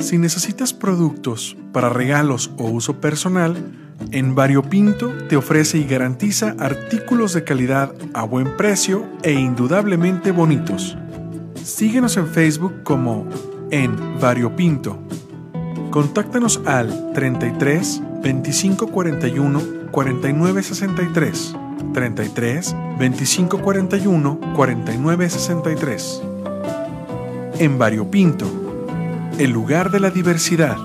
[0.00, 3.56] Si necesitas productos para regalos o uso personal,
[4.10, 10.96] en Variopinto te ofrece y garantiza artículos de calidad a buen precio e indudablemente bonitos.
[11.64, 13.26] Síguenos en Facebook como
[13.70, 14.98] en Variopinto.
[15.90, 21.56] Contáctanos al 33 25 41 49 63.
[21.94, 26.22] 33 25 41 49 63.
[27.58, 28.46] En Variopinto,
[29.38, 30.76] el lugar de la diversidad.